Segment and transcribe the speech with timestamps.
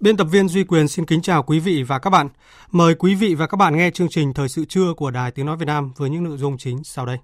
[0.00, 2.28] Biên tập viên Duy Quyền xin kính chào quý vị và các bạn.
[2.70, 5.46] Mời quý vị và các bạn nghe chương trình Thời sự trưa của Đài Tiếng
[5.46, 7.18] Nói Việt Nam với những nội dung chính sau đây.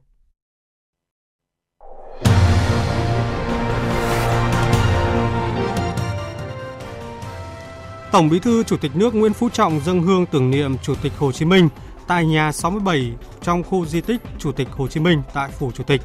[8.12, 11.12] Tổng Bí thư Chủ tịch nước Nguyễn Phú Trọng dâng hương tưởng niệm Chủ tịch
[11.18, 11.68] Hồ Chí Minh
[12.06, 15.84] tại nhà 67 trong khu di tích Chủ tịch Hồ Chí Minh tại Phủ Chủ
[15.84, 16.00] tịch.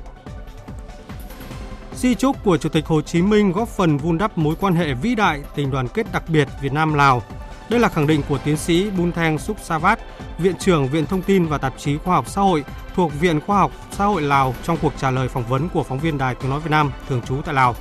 [2.01, 4.93] Di trúc của Chủ tịch Hồ Chí Minh góp phần vun đắp mối quan hệ
[4.93, 7.21] vĩ đại, tình đoàn kết đặc biệt Việt Nam Lào.
[7.69, 9.99] Đây là khẳng định của tiến sĩ Bun Thang Suk Savat,
[10.37, 12.63] Viện trưởng Viện Thông tin và Tạp chí Khoa học Xã hội
[12.95, 15.99] thuộc Viện Khoa học Xã hội Lào trong cuộc trả lời phỏng vấn của phóng
[15.99, 17.75] viên Đài Tiếng Nói Việt Nam thường trú tại Lào.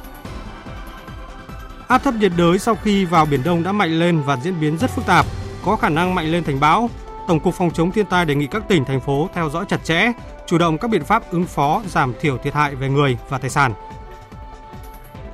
[1.89, 4.79] Áp thấp nhiệt đới sau khi vào Biển Đông đã mạnh lên và diễn biến
[4.79, 5.27] rất phức tạp,
[5.65, 6.91] có khả năng mạnh lên thành bão.
[7.29, 9.85] Tổng cục Phòng chống thiên tai đề nghị các tỉnh, thành phố theo dõi chặt
[9.85, 10.13] chẽ,
[10.47, 13.51] chủ động các biện pháp ứng phó giảm thiểu thiệt hại về người và tài
[13.51, 13.73] sản.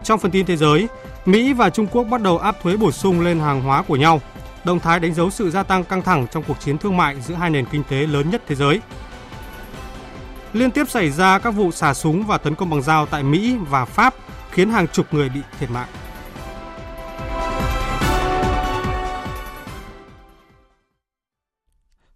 [0.07, 0.89] Trong phần tin thế giới,
[1.25, 4.21] Mỹ và Trung Quốc bắt đầu áp thuế bổ sung lên hàng hóa của nhau.
[4.65, 7.35] Động thái đánh dấu sự gia tăng căng thẳng trong cuộc chiến thương mại giữa
[7.35, 8.81] hai nền kinh tế lớn nhất thế giới.
[10.53, 13.57] Liên tiếp xảy ra các vụ xả súng và tấn công bằng dao tại Mỹ
[13.69, 14.15] và Pháp
[14.51, 15.89] khiến hàng chục người bị thiệt mạng.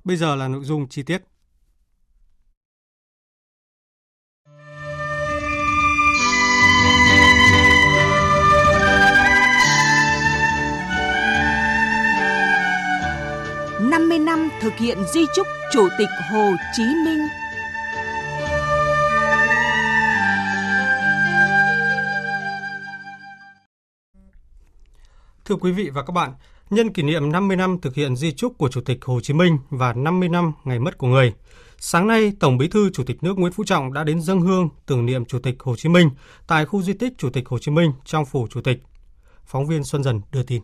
[0.04, 1.22] Bây giờ là nội dung chi tiết.
[14.60, 17.18] Thực hiện di chúc Chủ tịch Hồ Chí Minh.
[25.44, 26.32] Thưa quý vị và các bạn,
[26.70, 29.58] nhân kỷ niệm 50 năm thực hiện di chúc của Chủ tịch Hồ Chí Minh
[29.70, 31.32] và 50 năm ngày mất của người,
[31.78, 34.68] sáng nay Tổng Bí thư Chủ tịch nước Nguyễn Phú Trọng đã đến dâng hương
[34.86, 36.10] tưởng niệm Chủ tịch Hồ Chí Minh
[36.46, 38.82] tại khu di tích Chủ tịch Hồ Chí Minh trong phủ Chủ tịch.
[39.44, 40.62] Phóng viên Xuân Dần đưa tin.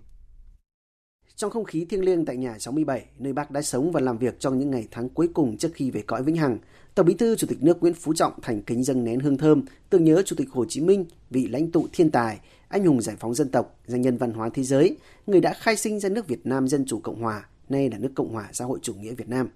[1.37, 4.41] Trong không khí thiêng liêng tại nhà 67, nơi bác đã sống và làm việc
[4.41, 6.59] trong những ngày tháng cuối cùng trước khi về cõi vĩnh hằng,
[6.95, 9.63] Tổng Bí thư Chủ tịch nước Nguyễn Phú Trọng thành kính dâng nén hương thơm
[9.91, 13.17] tưởng nhớ Chủ tịch Hồ Chí Minh, vị lãnh tụ thiên tài, anh hùng giải
[13.21, 16.29] phóng dân tộc, danh nhân văn hóa thế giới, người đã khai sinh ra nước
[16.29, 19.15] Việt Nam Dân chủ Cộng hòa, nay là nước Cộng hòa xã hội chủ nghĩa
[19.15, 19.49] Việt Nam.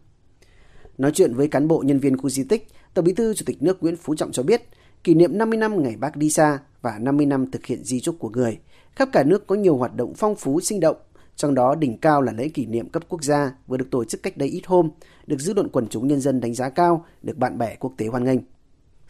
[0.99, 3.63] Nói chuyện với cán bộ nhân viên khu di tích, Tổng Bí thư Chủ tịch
[3.63, 4.63] nước Nguyễn Phú Trọng cho biết,
[5.05, 8.17] kỷ niệm 50 năm ngày bác đi xa và 50 năm thực hiện di chúc
[8.19, 8.59] của người,
[8.95, 10.97] khắp cả nước có nhiều hoạt động phong phú sinh động
[11.41, 14.23] trong đó đỉnh cao là lễ kỷ niệm cấp quốc gia vừa được tổ chức
[14.23, 14.91] cách đây ít hôm,
[15.27, 18.07] được dư luận quần chúng nhân dân đánh giá cao, được bạn bè quốc tế
[18.07, 18.39] hoan nghênh.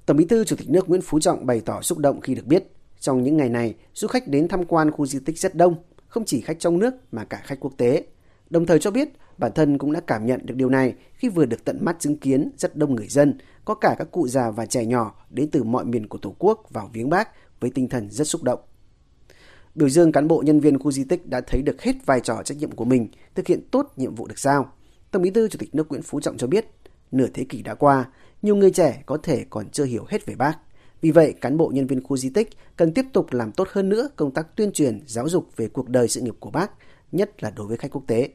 [0.06, 2.46] Tổng Bí thư Chủ tịch nước Nguyễn Phú Trọng bày tỏ xúc động khi được
[2.46, 5.74] biết, trong những ngày này, du khách đến tham quan khu di tích rất đông,
[6.06, 8.04] không chỉ khách trong nước mà cả khách quốc tế.
[8.50, 9.08] Đồng thời cho biết,
[9.38, 12.16] bản thân cũng đã cảm nhận được điều này khi vừa được tận mắt chứng
[12.16, 15.64] kiến rất đông người dân, có cả các cụ già và trẻ nhỏ đến từ
[15.64, 17.28] mọi miền của Tổ quốc vào viếng bác
[17.60, 18.60] với tinh thần rất xúc động
[19.80, 22.42] biểu dương cán bộ nhân viên khu di tích đã thấy được hết vai trò
[22.44, 24.72] trách nhiệm của mình, thực hiện tốt nhiệm vụ được giao.
[25.10, 26.66] Tổng Bí thư Chủ tịch nước Nguyễn Phú Trọng cho biết,
[27.12, 28.08] nửa thế kỷ đã qua,
[28.42, 30.54] nhiều người trẻ có thể còn chưa hiểu hết về bác.
[31.00, 33.88] Vì vậy, cán bộ nhân viên khu di tích cần tiếp tục làm tốt hơn
[33.88, 36.70] nữa công tác tuyên truyền, giáo dục về cuộc đời sự nghiệp của bác,
[37.12, 38.28] nhất là đối với khách quốc tế.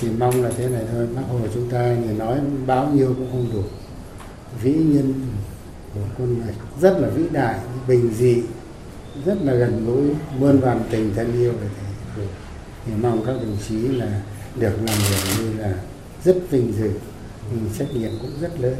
[0.00, 3.28] Chỉ mong là thế này thôi, bác Hồ chúng ta thì nói bao nhiêu cũng
[3.30, 3.62] không đủ.
[4.62, 5.14] Vĩ nhân
[5.94, 8.42] của con người rất là vĩ đại, bình dị,
[9.26, 12.26] rất là gần gũi, muôn vàn tình thân yêu về thầy
[12.86, 14.20] thì mong các đồng chí là
[14.56, 15.74] được làm việc như là
[16.24, 16.90] rất vinh dự,
[17.52, 18.76] nhưng trách nhiệm cũng rất lớn.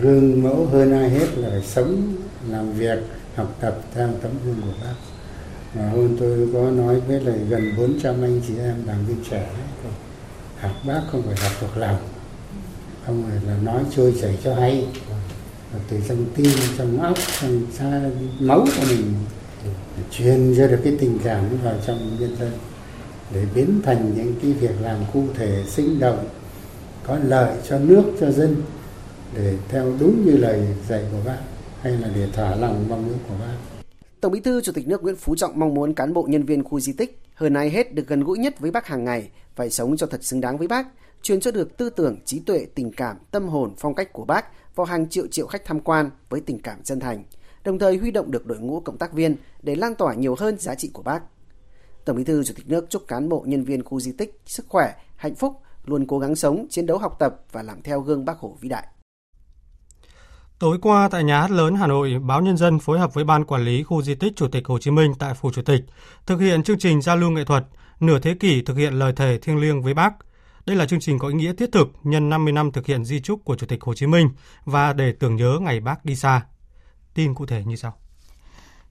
[0.00, 2.14] Gương mẫu hơn ai hết là phải sống,
[2.48, 2.98] làm việc,
[3.34, 4.94] học tập theo tấm gương của bác.
[5.74, 9.50] Mà hôm tôi có nói với lại gần 400 anh chị em đảng viên trẻ
[10.60, 11.98] học bác không phải học thuộc lòng.
[13.06, 14.86] Không phải là nói trôi chảy cho hay
[15.88, 18.10] từ trong tim trong óc trong xa
[18.40, 19.14] máu của mình
[20.10, 22.52] truyền ra được cái tình cảm vào trong nhân dân
[23.34, 26.28] để biến thành những cái việc làm cụ thể sinh động
[27.06, 28.62] có lợi cho nước cho dân
[29.34, 31.38] để theo đúng như lời dạy của bác
[31.80, 33.86] hay là để thỏa lòng mong ước của bác.
[34.20, 36.64] Tổng Bí thư Chủ tịch nước Nguyễn Phú Trọng mong muốn cán bộ nhân viên
[36.64, 39.70] khu di tích hơn ai hết được gần gũi nhất với Bác hàng ngày, phải
[39.70, 40.86] sống cho thật xứng đáng với Bác,
[41.22, 44.46] truyền cho được tư tưởng, trí tuệ, tình cảm, tâm hồn, phong cách của Bác
[44.76, 47.24] vào hàng triệu triệu khách tham quan với tình cảm chân thành,
[47.64, 50.58] đồng thời huy động được đội ngũ cộng tác viên để lan tỏa nhiều hơn
[50.58, 51.22] giá trị của Bác.
[52.04, 54.66] Tổng Bí thư Chủ tịch nước chúc cán bộ nhân viên khu di tích sức
[54.68, 58.24] khỏe, hạnh phúc, luôn cố gắng sống, chiến đấu học tập và làm theo gương
[58.24, 58.86] Bác Hồ vĩ đại.
[60.58, 63.44] Tối qua tại Nhà hát lớn Hà Nội, Báo Nhân dân phối hợp với Ban
[63.44, 65.80] Quản lý Khu di tích Chủ tịch Hồ Chí Minh tại Phủ Chủ tịch
[66.26, 67.64] thực hiện chương trình giao lưu nghệ thuật
[68.00, 70.10] Nửa thế kỷ thực hiện lời thề thiêng liêng với Bác.
[70.66, 73.20] Đây là chương trình có ý nghĩa thiết thực nhân 50 năm thực hiện di
[73.20, 74.28] trúc của Chủ tịch Hồ Chí Minh
[74.64, 76.46] và để tưởng nhớ ngày Bác đi xa.
[77.14, 77.94] Tin cụ thể như sau.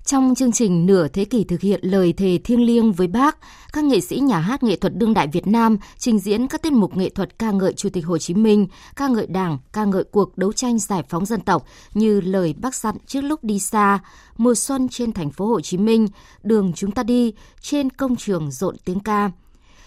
[0.06, 3.38] Trong chương trình nửa thế kỷ thực hiện lời thề thiêng liêng với bác,
[3.74, 6.74] các nghệ sĩ nhà hát nghệ thuật đương đại Việt Nam trình diễn các tiết
[6.74, 10.04] mục nghệ thuật ca ngợi Chủ tịch Hồ Chí Minh, ca ngợi Đảng, ca ngợi
[10.04, 14.00] cuộc đấu tranh giải phóng dân tộc như lời bác dặn trước lúc đi xa,
[14.38, 16.08] mùa xuân trên thành phố Hồ Chí Minh,
[16.44, 19.32] đường chúng ta đi, trên công trường rộn tiếng ca.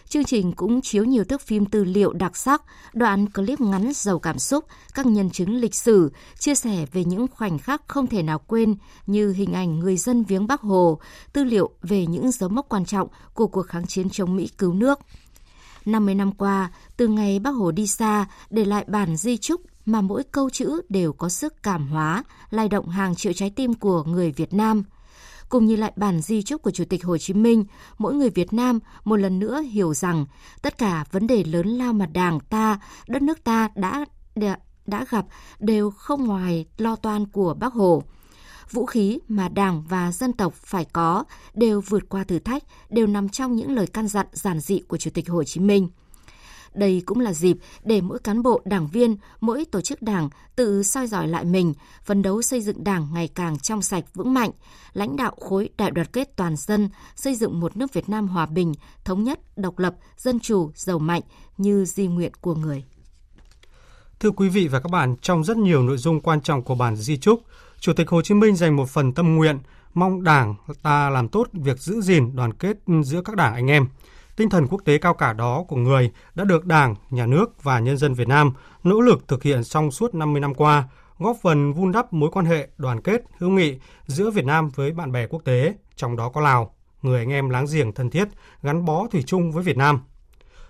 [0.09, 2.63] Chương trình cũng chiếu nhiều thước phim tư liệu đặc sắc,
[2.93, 4.65] đoạn clip ngắn giàu cảm xúc,
[4.95, 8.77] các nhân chứng lịch sử, chia sẻ về những khoảnh khắc không thể nào quên
[9.07, 11.01] như hình ảnh người dân viếng Bắc Hồ,
[11.33, 14.75] tư liệu về những dấu mốc quan trọng của cuộc kháng chiến chống Mỹ cứu
[14.75, 14.99] nước.
[15.85, 20.01] 50 năm qua, từ ngày Bác Hồ đi xa, để lại bản di trúc mà
[20.01, 24.05] mỗi câu chữ đều có sức cảm hóa, lay động hàng triệu trái tim của
[24.05, 24.85] người Việt Nam–
[25.49, 27.65] cùng nhìn lại bản di chúc của Chủ tịch Hồ Chí Minh,
[27.99, 30.27] mỗi người Việt Nam một lần nữa hiểu rằng
[30.63, 34.05] tất cả vấn đề lớn lao mà Đảng ta, đất nước ta đã
[34.87, 35.27] đã gặp
[35.59, 38.03] đều không ngoài lo toan của Bác Hồ.
[38.71, 41.25] Vũ khí mà Đảng và dân tộc phải có
[41.55, 44.97] đều vượt qua thử thách, đều nằm trong những lời căn dặn giản dị của
[44.97, 45.89] Chủ tịch Hồ Chí Minh.
[46.75, 50.83] Đây cũng là dịp để mỗi cán bộ, đảng viên, mỗi tổ chức đảng tự
[50.83, 51.75] soi dọi lại mình,
[52.05, 54.51] phấn đấu xây dựng đảng ngày càng trong sạch vững mạnh,
[54.93, 58.47] lãnh đạo khối đại đoàn kết toàn dân, xây dựng một nước Việt Nam hòa
[58.47, 58.75] bình,
[59.05, 61.23] thống nhất, độc lập, dân chủ, giàu mạnh
[61.57, 62.85] như di nguyện của người.
[64.21, 66.97] Thưa quý vị và các bạn, trong rất nhiều nội dung quan trọng của bản
[66.97, 67.43] di trúc,
[67.81, 69.59] Chủ tịch Hồ Chí Minh dành một phần tâm nguyện
[69.95, 73.87] mong Đảng ta làm tốt việc giữ gìn đoàn kết giữa các đảng anh em–
[74.39, 77.79] Tinh thần quốc tế cao cả đó của người đã được Đảng, Nhà nước và
[77.79, 78.53] nhân dân Việt Nam
[78.85, 80.89] nỗ lực thực hiện trong suốt 50 năm qua,
[81.19, 84.93] góp phần vun đắp mối quan hệ đoàn kết, hữu nghị giữa Việt Nam với
[84.93, 88.29] bạn bè quốc tế, trong đó có Lào, người anh em láng giềng thân thiết,
[88.63, 90.01] gắn bó thủy chung với Việt Nam.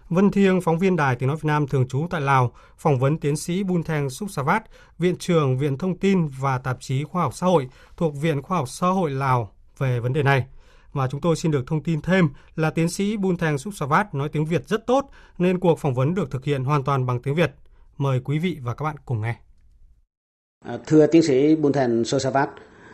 [0.08, 3.18] Vân Thiêng, phóng viên Đài Tiếng Nói Việt Nam thường trú tại Lào, phỏng vấn
[3.18, 4.62] tiến sĩ Bun Theng Súc Savat,
[4.98, 8.58] Viện trưởng Viện Thông tin và Tạp chí Khoa học Xã hội thuộc Viện Khoa
[8.58, 10.46] học Xã hội Lào về vấn đề này–
[10.92, 14.14] và chúng tôi xin được thông tin thêm là tiến sĩ Bun Thang Suk Savat
[14.14, 17.22] nói tiếng Việt rất tốt nên cuộc phỏng vấn được thực hiện hoàn toàn bằng
[17.22, 17.50] tiếng Việt.
[17.98, 19.36] Mời quý vị và các bạn cùng nghe.
[20.64, 22.50] À, thưa tiến sĩ Bun Thang Suk Savat,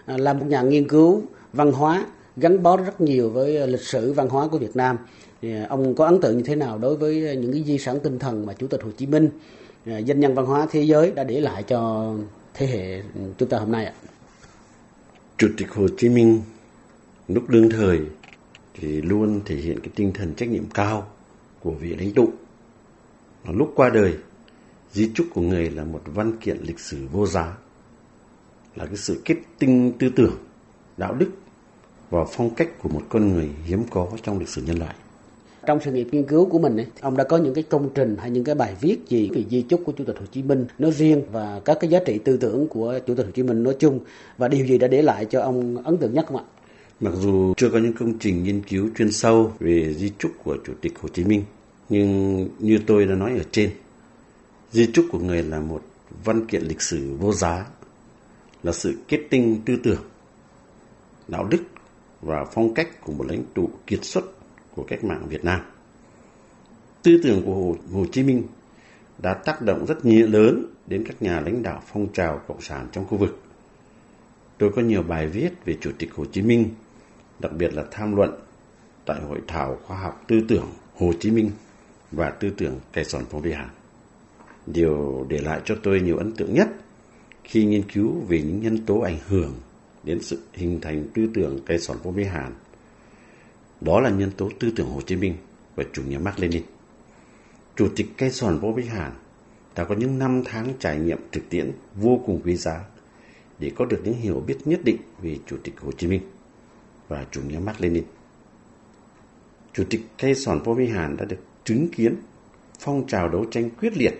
[0.06, 2.06] à, là một nhà nghiên cứu văn hóa
[2.36, 4.96] gắn bó rất nhiều với lịch sử văn hóa của Việt Nam.
[5.42, 8.18] À, ông có ấn tượng như thế nào đối với những cái di sản tinh
[8.18, 9.30] thần mà Chủ tịch Hồ Chí Minh,
[9.84, 12.12] danh nhân văn hóa thế giới đã để lại cho
[12.54, 13.02] thế hệ
[13.38, 13.92] chúng ta hôm nay ạ?
[15.38, 16.42] Chủ tịch Hồ Chí Minh
[17.28, 18.00] lúc đương thời
[18.74, 21.06] thì luôn thể hiện cái tinh thần trách nhiệm cao
[21.60, 22.28] của vị lãnh tụ.
[23.44, 24.14] Và lúc qua đời,
[24.92, 27.56] di trúc của người là một văn kiện lịch sử vô giá,
[28.76, 30.36] là cái sự kết tinh tư tưởng,
[30.96, 31.30] đạo đức
[32.10, 34.94] và phong cách của một con người hiếm có trong lịch sử nhân loại.
[35.66, 38.16] Trong sự nghiệp nghiên cứu của mình, ấy, ông đã có những cái công trình
[38.18, 40.66] hay những cái bài viết gì về di chúc của Chủ tịch Hồ Chí Minh
[40.78, 43.62] nói riêng và các cái giá trị tư tưởng của Chủ tịch Hồ Chí Minh
[43.62, 44.00] nói chung
[44.38, 46.44] và điều gì đã để lại cho ông ấn tượng nhất không ạ?
[47.04, 50.56] Mặc dù chưa có những công trình nghiên cứu chuyên sâu về di trúc của
[50.66, 51.44] Chủ tịch Hồ Chí Minh,
[51.88, 53.70] nhưng như tôi đã nói ở trên,
[54.72, 55.82] di trúc của người là một
[56.24, 57.66] văn kiện lịch sử vô giá,
[58.62, 60.00] là sự kết tinh tư tưởng,
[61.28, 61.62] đạo đức
[62.22, 64.24] và phong cách của một lãnh tụ kiệt xuất
[64.74, 65.60] của cách mạng Việt Nam.
[67.02, 68.42] Tư tưởng của Hồ, Hồ Chí Minh
[69.18, 72.88] đã tác động rất nhiều lớn đến các nhà lãnh đạo phong trào cộng sản
[72.92, 73.40] trong khu vực.
[74.58, 76.68] Tôi có nhiều bài viết về Chủ tịch Hồ Chí Minh
[77.44, 78.30] đặc biệt là tham luận
[79.04, 81.50] tại hội thảo khoa học tư tưởng Hồ Chí Minh
[82.12, 83.68] và tư tưởng Kẻ sòn phong vi hàn.
[84.66, 86.68] Điều để lại cho tôi nhiều ấn tượng nhất
[87.44, 89.54] khi nghiên cứu về những nhân tố ảnh hưởng
[90.04, 92.52] đến sự hình thành tư tưởng cây sòn phong vi hàn.
[93.80, 95.34] Đó là nhân tố tư tưởng Hồ Chí Minh
[95.76, 96.62] và chủ nghĩa Mark Lenin.
[97.76, 99.12] Chủ tịch cây sòn phong vi hàn
[99.76, 102.84] đã có những năm tháng trải nghiệm thực tiễn vô cùng quý giá
[103.58, 106.20] để có được những hiểu biết nhất định về Chủ tịch Hồ Chí Minh
[107.08, 108.04] và chủ nghĩa Mark Lenin.
[109.72, 112.16] Chủ tịch Cây Sòn Phô Vi Hàn đã được chứng kiến
[112.78, 114.14] phong trào đấu tranh quyết liệt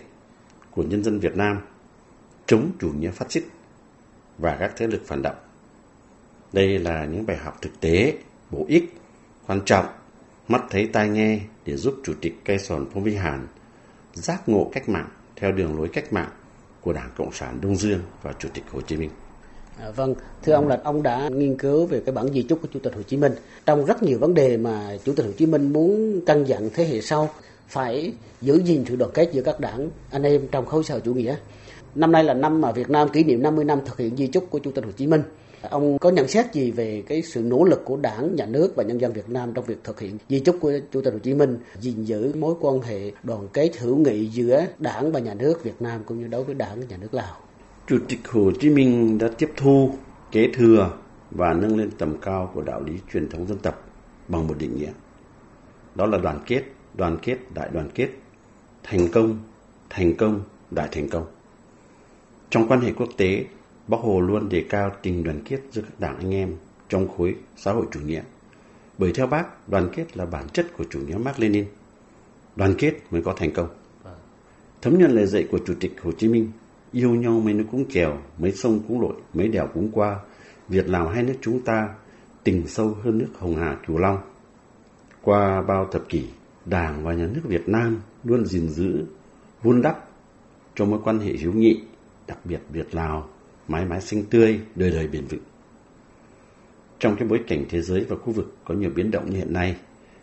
[0.70, 1.60] của nhân dân Việt Nam
[2.46, 3.44] chống chủ nghĩa phát xít
[4.38, 5.36] và các thế lực phản động.
[6.52, 8.18] Đây là những bài học thực tế,
[8.50, 8.94] bổ ích,
[9.46, 9.86] quan trọng,
[10.48, 13.46] mắt thấy tai nghe để giúp Chủ tịch Cây Sòn Phong Vi Hàn
[14.14, 16.30] giác ngộ cách mạng theo đường lối cách mạng
[16.80, 19.10] của Đảng Cộng sản Đông Dương và Chủ tịch Hồ Chí Minh.
[19.80, 22.68] À, vâng, thưa ông là ông đã nghiên cứu về cái bản di chúc của
[22.74, 23.32] Chủ tịch Hồ Chí Minh.
[23.66, 26.84] Trong rất nhiều vấn đề mà Chủ tịch Hồ Chí Minh muốn căn dặn thế
[26.84, 27.30] hệ sau
[27.68, 31.00] phải giữ gìn sự đoàn kết giữa các đảng anh em trong khối xã hội
[31.04, 31.36] chủ nghĩa.
[31.94, 34.50] Năm nay là năm mà Việt Nam kỷ niệm 50 năm thực hiện di chúc
[34.50, 35.22] của Chủ tịch Hồ Chí Minh.
[35.70, 38.84] Ông có nhận xét gì về cái sự nỗ lực của Đảng, Nhà nước và
[38.84, 41.34] nhân dân Việt Nam trong việc thực hiện di chúc của Chủ tịch Hồ Chí
[41.34, 45.64] Minh, gìn giữ mối quan hệ đoàn kết hữu nghị giữa Đảng và Nhà nước
[45.64, 47.43] Việt Nam cũng như đối với Đảng và Nhà nước Lào?
[47.86, 49.94] Chủ tịch Hồ Chí Minh đã tiếp thu,
[50.32, 50.92] kế thừa
[51.30, 53.88] và nâng lên tầm cao của đạo lý truyền thống dân tộc
[54.28, 54.92] bằng một định nghĩa.
[55.94, 56.62] Đó là đoàn kết,
[56.94, 58.08] đoàn kết, đại đoàn kết,
[58.82, 59.38] thành công,
[59.90, 61.26] thành công, đại thành công.
[62.50, 63.44] Trong quan hệ quốc tế,
[63.88, 66.56] Bác Hồ luôn đề cao tình đoàn kết giữa các đảng anh em
[66.88, 68.22] trong khối xã hội chủ nghĩa.
[68.98, 71.66] Bởi theo bác, đoàn kết là bản chất của chủ nghĩa Mark Lenin.
[72.56, 73.68] Đoàn kết mới có thành công.
[74.82, 76.50] Thấm nhuần lời dạy của Chủ tịch Hồ Chí Minh,
[76.94, 80.20] yêu nhau mấy nước cũng kèo, mấy sông cũng lội, mấy đèo cũng qua.
[80.68, 81.88] Việt Lào hai nước chúng ta
[82.44, 84.18] tình sâu hơn nước Hồng Hà Cửu Long.
[85.22, 86.24] Qua bao thập kỷ,
[86.64, 89.04] Đảng và Nhà nước Việt Nam luôn gìn giữ,
[89.62, 90.08] vun đắp
[90.74, 91.80] cho mối quan hệ hữu nghị,
[92.26, 93.28] đặc biệt Việt Lào
[93.68, 95.40] mãi mãi xanh tươi, đời đời bền vững.
[96.98, 99.52] Trong cái bối cảnh thế giới và khu vực có nhiều biến động như hiện
[99.52, 99.76] nay,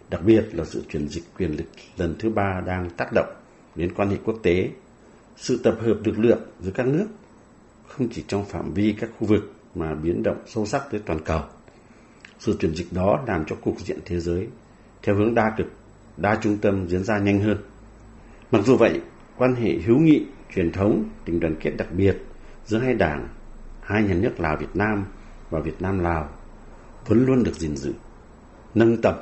[0.09, 1.65] đặc biệt là sự chuyển dịch quyền lực
[1.97, 3.33] lần thứ ba đang tác động
[3.75, 4.69] đến quan hệ quốc tế,
[5.41, 7.07] sự tập hợp lực lượng giữa các nước
[7.87, 11.19] không chỉ trong phạm vi các khu vực mà biến động sâu sắc tới toàn
[11.25, 11.41] cầu.
[12.39, 14.47] Sự chuyển dịch đó làm cho cục diện thế giới
[15.03, 15.67] theo hướng đa cực,
[16.17, 17.57] đa trung tâm diễn ra nhanh hơn.
[18.51, 19.01] Mặc dù vậy,
[19.37, 22.17] quan hệ hữu nghị, truyền thống, tình đoàn kết đặc biệt
[22.65, 23.27] giữa hai đảng,
[23.81, 25.05] hai nhà nước Lào Việt Nam
[25.49, 26.29] và Việt Nam Lào
[27.07, 27.93] vẫn luôn được gìn giữ,
[28.75, 29.15] nâng tầm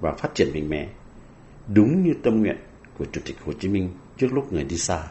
[0.00, 0.88] và phát triển mạnh mẽ,
[1.74, 2.56] đúng như tâm nguyện
[2.98, 5.02] của Chủ tịch Hồ Chí Minh trước lúc người đi xa.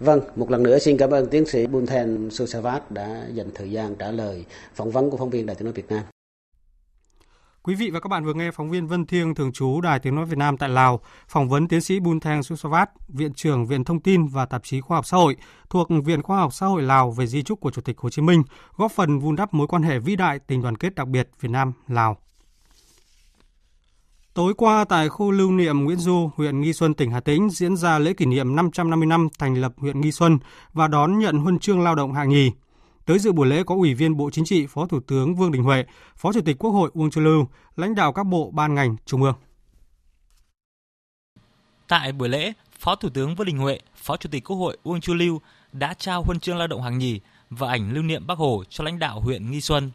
[0.00, 3.94] Vâng, một lần nữa xin cảm ơn tiến sĩ Bunthen Susavat đã dành thời gian
[3.98, 6.02] trả lời phỏng vấn của phóng viên Đài tiếng nói Việt Nam.
[7.62, 10.14] Quý vị và các bạn vừa nghe phóng viên Vân Thiêng thường trú Đài Tiếng
[10.14, 14.00] nói Việt Nam tại Lào phỏng vấn tiến sĩ Bun Susavat, Viện trưởng Viện Thông
[14.00, 15.36] tin và Tạp chí Khoa học Xã hội
[15.70, 18.22] thuộc Viện Khoa học Xã hội Lào về di trúc của Chủ tịch Hồ Chí
[18.22, 18.42] Minh,
[18.76, 21.50] góp phần vun đắp mối quan hệ vĩ đại tình đoàn kết đặc biệt Việt
[21.50, 22.16] Nam Lào.
[24.34, 27.76] Tối qua tại khu lưu niệm Nguyễn Du, huyện Nghi Xuân, tỉnh Hà Tĩnh diễn
[27.76, 30.38] ra lễ kỷ niệm 550 năm thành lập huyện Nghi Xuân
[30.72, 32.50] và đón nhận huân chương lao động hạng nhì.
[33.06, 35.62] Tới dự buổi lễ có Ủy viên Bộ Chính trị, Phó Thủ tướng Vương Đình
[35.62, 35.84] Huệ,
[36.16, 39.22] Phó Chủ tịch Quốc hội Uông Chu Lưu, lãnh đạo các bộ ban ngành trung
[39.22, 39.34] ương.
[41.88, 45.00] Tại buổi lễ, Phó Thủ tướng Vương Đình Huệ, Phó Chủ tịch Quốc hội Uông
[45.00, 45.40] Chu Lưu
[45.72, 47.20] đã trao huân chương lao động hạng nhì
[47.50, 49.90] và ảnh lưu niệm Bác Hồ cho lãnh đạo huyện Nghi Xuân.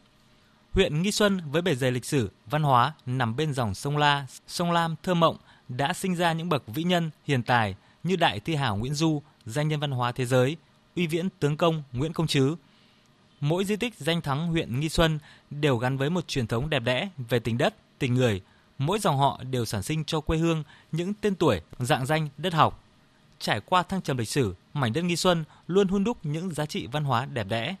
[0.76, 4.26] Huyện Nghi Xuân với bề dày lịch sử, văn hóa nằm bên dòng sông La,
[4.46, 5.36] sông Lam thơ mộng
[5.68, 9.22] đã sinh ra những bậc vĩ nhân hiền tài như đại thi hảo Nguyễn Du,
[9.46, 10.56] danh nhân văn hóa thế giới,
[10.96, 12.56] uy viễn tướng công Nguyễn Công Trứ,
[13.40, 15.18] mỗi di tích danh thắng huyện Nghi Xuân
[15.50, 18.42] đều gắn với một truyền thống đẹp đẽ về tình đất, tình người.
[18.78, 22.52] Mỗi dòng họ đều sản sinh cho quê hương những tên tuổi, dạng danh đất
[22.52, 22.84] học.
[23.38, 26.66] Trải qua thăng trầm lịch sử, mảnh đất Nghi Xuân luôn hun đúc những giá
[26.66, 27.76] trị văn hóa đẹp đẽ.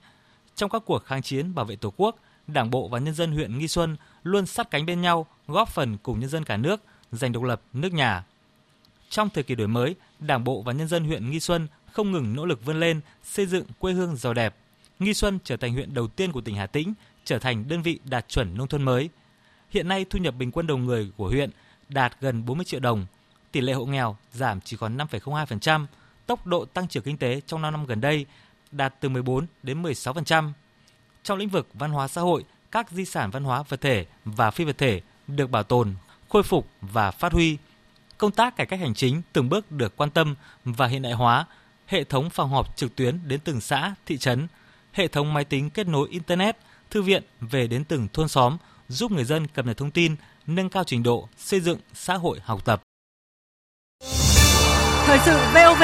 [0.54, 3.58] Trong các cuộc kháng chiến bảo vệ Tổ quốc, Đảng bộ và nhân dân huyện
[3.58, 7.32] Nghi Xuân luôn sát cánh bên nhau, góp phần cùng nhân dân cả nước giành
[7.32, 8.24] độc lập nước nhà.
[9.08, 12.34] Trong thời kỳ đổi mới, Đảng bộ và nhân dân huyện Nghi Xuân không ngừng
[12.34, 14.54] nỗ lực vươn lên, xây dựng quê hương giàu đẹp,
[14.98, 17.98] Nghi Xuân trở thành huyện đầu tiên của tỉnh Hà Tĩnh trở thành đơn vị
[18.04, 19.08] đạt chuẩn nông thôn mới.
[19.70, 21.50] Hiện nay thu nhập bình quân đầu người của huyện
[21.88, 23.06] đạt gần 40 triệu đồng,
[23.52, 25.86] tỷ lệ hộ nghèo giảm chỉ còn 5,02%,
[26.26, 28.26] tốc độ tăng trưởng kinh tế trong 5 năm gần đây
[28.72, 30.52] đạt từ 14 đến 16%.
[31.26, 34.50] Trong lĩnh vực văn hóa xã hội, các di sản văn hóa vật thể và
[34.50, 35.94] phi vật thể được bảo tồn,
[36.28, 37.58] khôi phục và phát huy.
[38.18, 41.46] Công tác cải cách hành chính từng bước được quan tâm và hiện đại hóa,
[41.86, 44.46] hệ thống phòng họp trực tuyến đến từng xã, thị trấn,
[44.92, 46.56] hệ thống máy tính kết nối Internet,
[46.90, 48.56] thư viện về đến từng thôn xóm,
[48.88, 50.16] giúp người dân cập nhật thông tin,
[50.46, 52.82] nâng cao trình độ xây dựng xã hội học tập.
[55.06, 55.82] Thời sự VOV,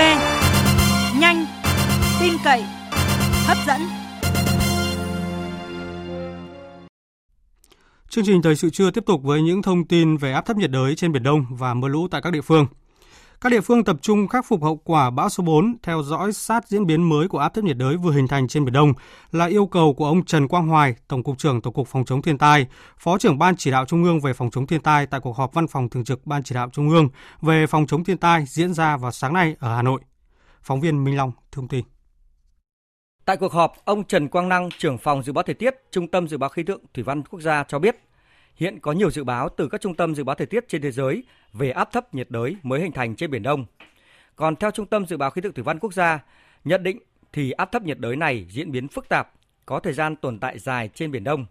[1.21, 1.47] nhanh,
[2.21, 2.63] tin cậy,
[3.47, 4.02] hấp dẫn.
[8.15, 10.71] Chương trình thời sự trưa tiếp tục với những thông tin về áp thấp nhiệt
[10.71, 12.67] đới trên Biển Đông và mưa lũ tại các địa phương.
[13.41, 16.69] Các địa phương tập trung khắc phục hậu quả bão số 4, theo dõi sát
[16.69, 18.93] diễn biến mới của áp thấp nhiệt đới vừa hình thành trên Biển Đông
[19.31, 22.23] là yêu cầu của ông Trần Quang Hoài, Tổng cục trưởng Tổng cục Phòng chống
[22.23, 22.67] thiên tai,
[22.99, 25.55] Phó trưởng Ban chỉ đạo Trung ương về phòng chống thiên tai tại cuộc họp
[25.55, 27.09] Văn phòng Thường trực Ban chỉ đạo Trung ương
[27.43, 30.01] về phòng chống thiên tai diễn ra vào sáng nay ở Hà Nội.
[30.63, 31.85] Phóng viên Minh Long thông tin.
[33.25, 36.29] Tại cuộc họp, ông Trần Quang Năng, trưởng phòng dự báo thời tiết, Trung tâm
[36.29, 37.97] Dự báo Khí tượng Thủy văn Quốc gia cho biết,
[38.57, 40.91] hiện có nhiều dự báo từ các trung tâm dự báo thời tiết trên thế
[40.91, 43.65] giới về áp thấp nhiệt đới mới hình thành trên Biển Đông.
[44.37, 46.25] Còn theo Trung tâm Dự báo Khí tượng Thủy văn Quốc gia,
[46.65, 46.99] nhận định
[47.33, 49.33] thì áp thấp nhiệt đới này diễn biến phức tạp,
[49.67, 51.47] có thời gian tồn tại dài trên Biển Đông.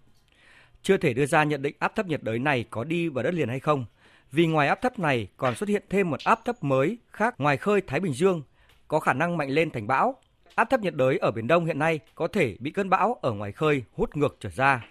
[0.81, 3.33] Chưa thể đưa ra nhận định áp thấp nhiệt đới này có đi vào đất
[3.33, 3.85] liền hay không,
[4.31, 7.57] vì ngoài áp thấp này còn xuất hiện thêm một áp thấp mới khác ngoài
[7.57, 8.41] khơi Thái Bình Dương,
[8.87, 10.15] có khả năng mạnh lên thành bão.
[10.55, 13.31] Áp thấp nhiệt đới ở Biển Đông hiện nay có thể bị cơn bão ở
[13.31, 14.85] ngoài khơi hút ngược trở ra.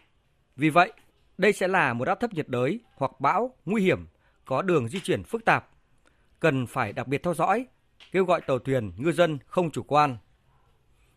[0.56, 0.92] Vì vậy,
[1.38, 4.06] đây sẽ là một áp thấp nhiệt đới hoặc bão nguy hiểm,
[4.44, 5.68] có đường di chuyển phức tạp.
[6.40, 7.66] Cần phải đặc biệt theo dõi,
[8.12, 10.16] kêu gọi tàu thuyền, ngư dân không chủ quan.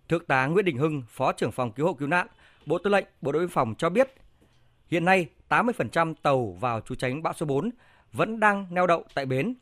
[0.09, 2.27] Thượng tá Nguyễn Đình Hưng, Phó trưởng phòng cứu hộ cứu nạn,
[2.65, 4.13] Bộ Tư lệnh Bộ đội biên phòng cho biết,
[4.87, 7.69] hiện nay 80% tàu vào trú tránh bão số 4
[8.11, 9.55] vẫn đang neo đậu tại bến.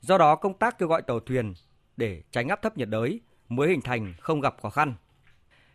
[0.00, 1.54] Do đó công tác kêu gọi tàu thuyền
[1.96, 4.94] để tránh áp thấp nhiệt đới mới hình thành không gặp khó khăn.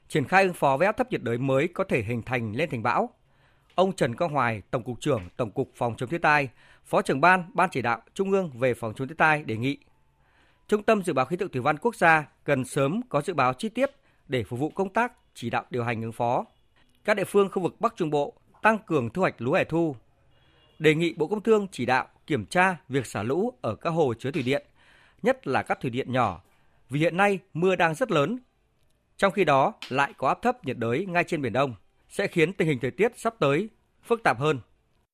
[0.08, 2.70] Triển khai ứng phó với áp thấp nhiệt đới mới có thể hình thành lên
[2.70, 3.10] thành bão.
[3.76, 6.50] Ông Trần Quang Hoài, Tổng cục trưởng Tổng cục Phòng chống thiên tai,
[6.86, 9.78] Phó trưởng ban Ban chỉ đạo Trung ương về phòng chống thiên tai đề nghị
[10.68, 13.54] Trung tâm Dự báo Khí tượng Thủy văn Quốc gia cần sớm có dự báo
[13.54, 13.92] chi tiết
[14.28, 16.46] để phục vụ công tác chỉ đạo điều hành ứng phó.
[17.06, 19.96] Các địa phương khu vực Bắc Trung Bộ tăng cường thu hoạch lúa hè thu.
[20.80, 24.14] Đề nghị Bộ Công Thương chỉ đạo kiểm tra việc xả lũ ở các hồ
[24.20, 24.66] chứa thủy điện,
[25.24, 26.42] nhất là các thủy điện nhỏ,
[26.92, 28.38] vì hiện nay mưa đang rất lớn.
[29.18, 31.76] Trong khi đó lại có áp thấp nhiệt đới ngay trên biển Đông,
[32.10, 33.70] sẽ khiến tình hình thời tiết sắp tới
[34.08, 34.60] phức tạp hơn.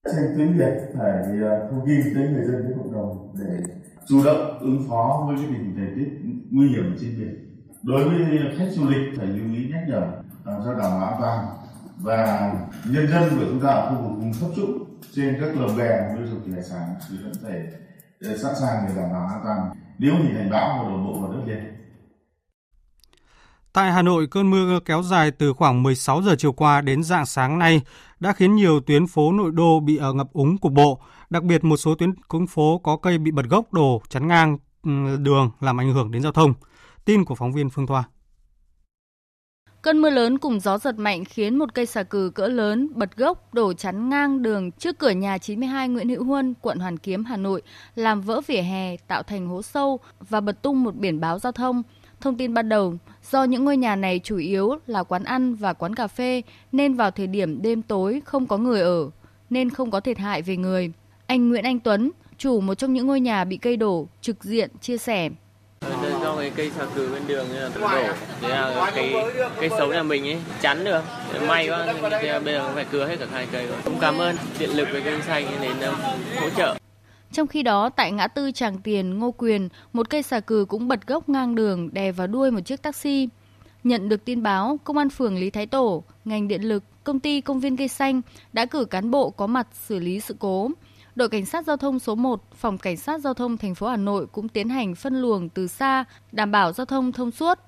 [0.05, 3.75] Trên tuyến biển phải à, thông tin tới người dân với cộng đồng để
[4.07, 6.09] chủ động ứng phó với cái tình hình thời tiết
[6.51, 7.57] nguy hiểm trên biển.
[7.83, 8.17] Đối với
[8.57, 10.01] khách du lịch phải lưu ý nhắc nhở
[10.45, 11.45] làm sao đảm bảo an toàn
[11.97, 12.53] và
[12.89, 14.83] nhân dân của chúng ta ở khu vực vùng thấp trũng
[15.15, 17.61] trên các lồng bè nuôi trồng thủy hải sản thì vẫn phải
[18.21, 21.19] à, sẵn sàng để đảm bảo an toàn nếu hình thành bão và đổ bộ
[21.19, 21.73] vào đất liền.
[23.73, 27.25] Tại Hà Nội, cơn mưa kéo dài từ khoảng 16 giờ chiều qua đến dạng
[27.25, 27.81] sáng nay
[28.19, 30.99] đã khiến nhiều tuyến phố nội đô bị ở ngập úng cục bộ,
[31.29, 34.57] đặc biệt một số tuyến cung phố có cây bị bật gốc đổ chắn ngang
[35.23, 36.53] đường làm ảnh hưởng đến giao thông.
[37.05, 38.03] Tin của phóng viên Phương Thoa.
[39.81, 43.17] Cơn mưa lớn cùng gió giật mạnh khiến một cây xà cừ cỡ lớn bật
[43.17, 47.25] gốc đổ chắn ngang đường trước cửa nhà 92 Nguyễn Hữu Huân, quận Hoàn Kiếm,
[47.25, 47.61] Hà Nội,
[47.95, 51.51] làm vỡ vỉa hè, tạo thành hố sâu và bật tung một biển báo giao
[51.51, 51.83] thông.
[52.21, 52.93] Thông tin ban đầu,
[53.31, 56.93] do những ngôi nhà này chủ yếu là quán ăn và quán cà phê nên
[56.93, 59.09] vào thời điểm đêm tối không có người ở,
[59.49, 60.91] nên không có thiệt hại về người.
[61.27, 64.69] Anh Nguyễn Anh Tuấn, chủ một trong những ngôi nhà bị cây đổ, trực diện
[64.81, 65.29] chia sẻ
[66.27, 68.03] do cái cây xà cừ bên đường là tự đổ.
[68.41, 69.13] Thế là cái
[69.59, 71.01] cây xấu nhà mình ấy chắn được.
[71.47, 71.87] May quá
[72.21, 73.77] thế bây giờ phải cưa hết cả hai cây rồi.
[73.83, 75.95] Cũng cảm ơn điện lực với cây xanh đến uh,
[76.41, 76.75] hỗ trợ.
[77.31, 80.87] Trong khi đó, tại ngã tư Tràng Tiền, Ngô Quyền, một cây xà cừ cũng
[80.87, 83.29] bật gốc ngang đường đè vào đuôi một chiếc taxi.
[83.83, 87.41] Nhận được tin báo, Công an phường Lý Thái Tổ, ngành điện lực, công ty
[87.41, 88.21] công viên cây xanh
[88.53, 90.69] đã cử cán bộ có mặt xử lý sự cố.
[91.17, 93.97] Đội cảnh sát giao thông số 1, Phòng cảnh sát giao thông thành phố Hà
[93.97, 97.59] Nội cũng tiến hành phân luồng từ xa, đảm bảo giao thông thông suốt.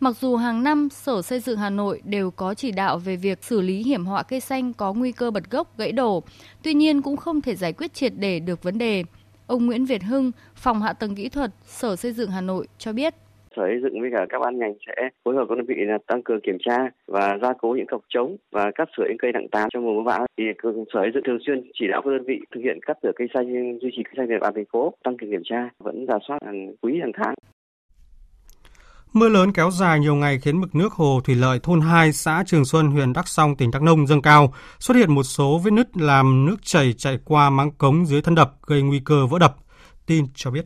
[0.00, 3.44] Mặc dù hàng năm Sở Xây dựng Hà Nội đều có chỉ đạo về việc
[3.44, 6.22] xử lý hiểm họa cây xanh có nguy cơ bật gốc gãy đổ,
[6.62, 9.04] tuy nhiên cũng không thể giải quyết triệt để được vấn đề.
[9.46, 12.92] Ông Nguyễn Việt Hưng, Phòng Hạ tầng Kỹ thuật, Sở Xây dựng Hà Nội cho
[12.92, 13.14] biết.
[13.56, 15.98] Sở Xây dựng với cả các ban ngành sẽ phối hợp với đơn vị là
[16.06, 19.32] tăng cường kiểm tra và gia cố những cọc trống và cắt sửa những cây
[19.32, 20.26] nặng tán trong mùa mưa bão.
[20.38, 23.12] Thì Sở Xây dựng thường xuyên chỉ đạo các đơn vị thực hiện cắt sửa
[23.16, 23.46] cây xanh
[23.82, 26.18] duy trì cây xanh trên địa bàn thành phố, tăng cường kiểm tra, vẫn giả
[26.28, 27.34] soát hàng quý hàng tháng.
[29.12, 32.44] Mưa lớn kéo dài nhiều ngày khiến mực nước hồ thủy lợi thôn 2 xã
[32.46, 35.70] Trường Xuân, huyện Đắk Song, tỉnh Đắk Nông dâng cao, xuất hiện một số vết
[35.70, 39.38] nứt làm nước chảy chạy qua máng cống dưới thân đập gây nguy cơ vỡ
[39.38, 39.54] đập.
[40.06, 40.64] Tin cho biết.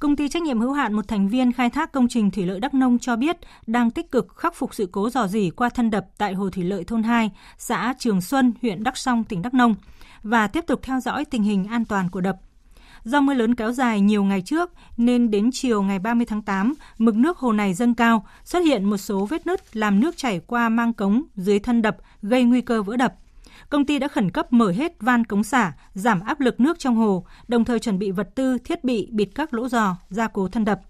[0.00, 2.60] Công ty trách nhiệm hữu hạn một thành viên khai thác công trình thủy lợi
[2.60, 3.36] Đắk Nông cho biết
[3.66, 6.64] đang tích cực khắc phục sự cố dò dỉ qua thân đập tại hồ thủy
[6.64, 9.74] lợi thôn 2, xã Trường Xuân, huyện Đắk Song, tỉnh Đắk Nông
[10.22, 12.36] và tiếp tục theo dõi tình hình an toàn của đập.
[13.04, 16.74] Do mưa lớn kéo dài nhiều ngày trước nên đến chiều ngày 30 tháng 8,
[16.98, 20.40] mực nước hồ này dâng cao, xuất hiện một số vết nứt làm nước chảy
[20.46, 23.14] qua mang cống dưới thân đập gây nguy cơ vỡ đập
[23.70, 26.96] công ty đã khẩn cấp mở hết van cống xả, giảm áp lực nước trong
[26.96, 30.48] hồ, đồng thời chuẩn bị vật tư, thiết bị bịt các lỗ giò, gia cố
[30.48, 30.80] thân đập.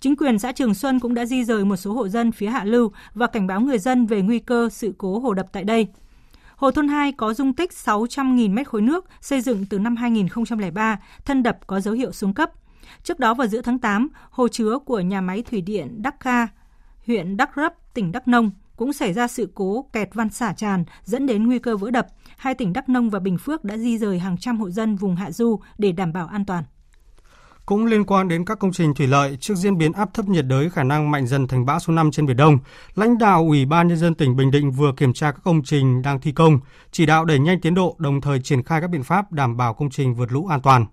[0.00, 2.64] Chính quyền xã Trường Xuân cũng đã di rời một số hộ dân phía hạ
[2.64, 5.86] lưu và cảnh báo người dân về nguy cơ sự cố hồ đập tại đây.
[6.56, 10.98] Hồ Thôn 2 có dung tích 600.000 mét khối nước, xây dựng từ năm 2003,
[11.24, 12.50] thân đập có dấu hiệu xuống cấp.
[13.02, 16.46] Trước đó vào giữa tháng 8, hồ chứa của nhà máy thủy điện Đắc Kha,
[17.06, 20.84] huyện Đắc Rấp, tỉnh Đắk Nông cũng xảy ra sự cố kẹt văn xả tràn
[21.04, 22.06] dẫn đến nguy cơ vỡ đập.
[22.36, 25.16] Hai tỉnh Đắk Nông và Bình Phước đã di rời hàng trăm hộ dân vùng
[25.16, 26.64] hạ du để đảm bảo an toàn.
[27.66, 30.46] Cũng liên quan đến các công trình thủy lợi, trước diễn biến áp thấp nhiệt
[30.46, 32.58] đới khả năng mạnh dần thành bão số 5 trên Biển Đông,
[32.94, 36.02] lãnh đạo Ủy ban Nhân dân tỉnh Bình Định vừa kiểm tra các công trình
[36.02, 39.02] đang thi công, chỉ đạo đẩy nhanh tiến độ đồng thời triển khai các biện
[39.02, 40.86] pháp đảm bảo công trình vượt lũ an toàn.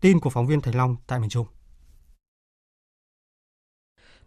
[0.00, 1.46] Tin của phóng viên Thành Long tại miền Trung.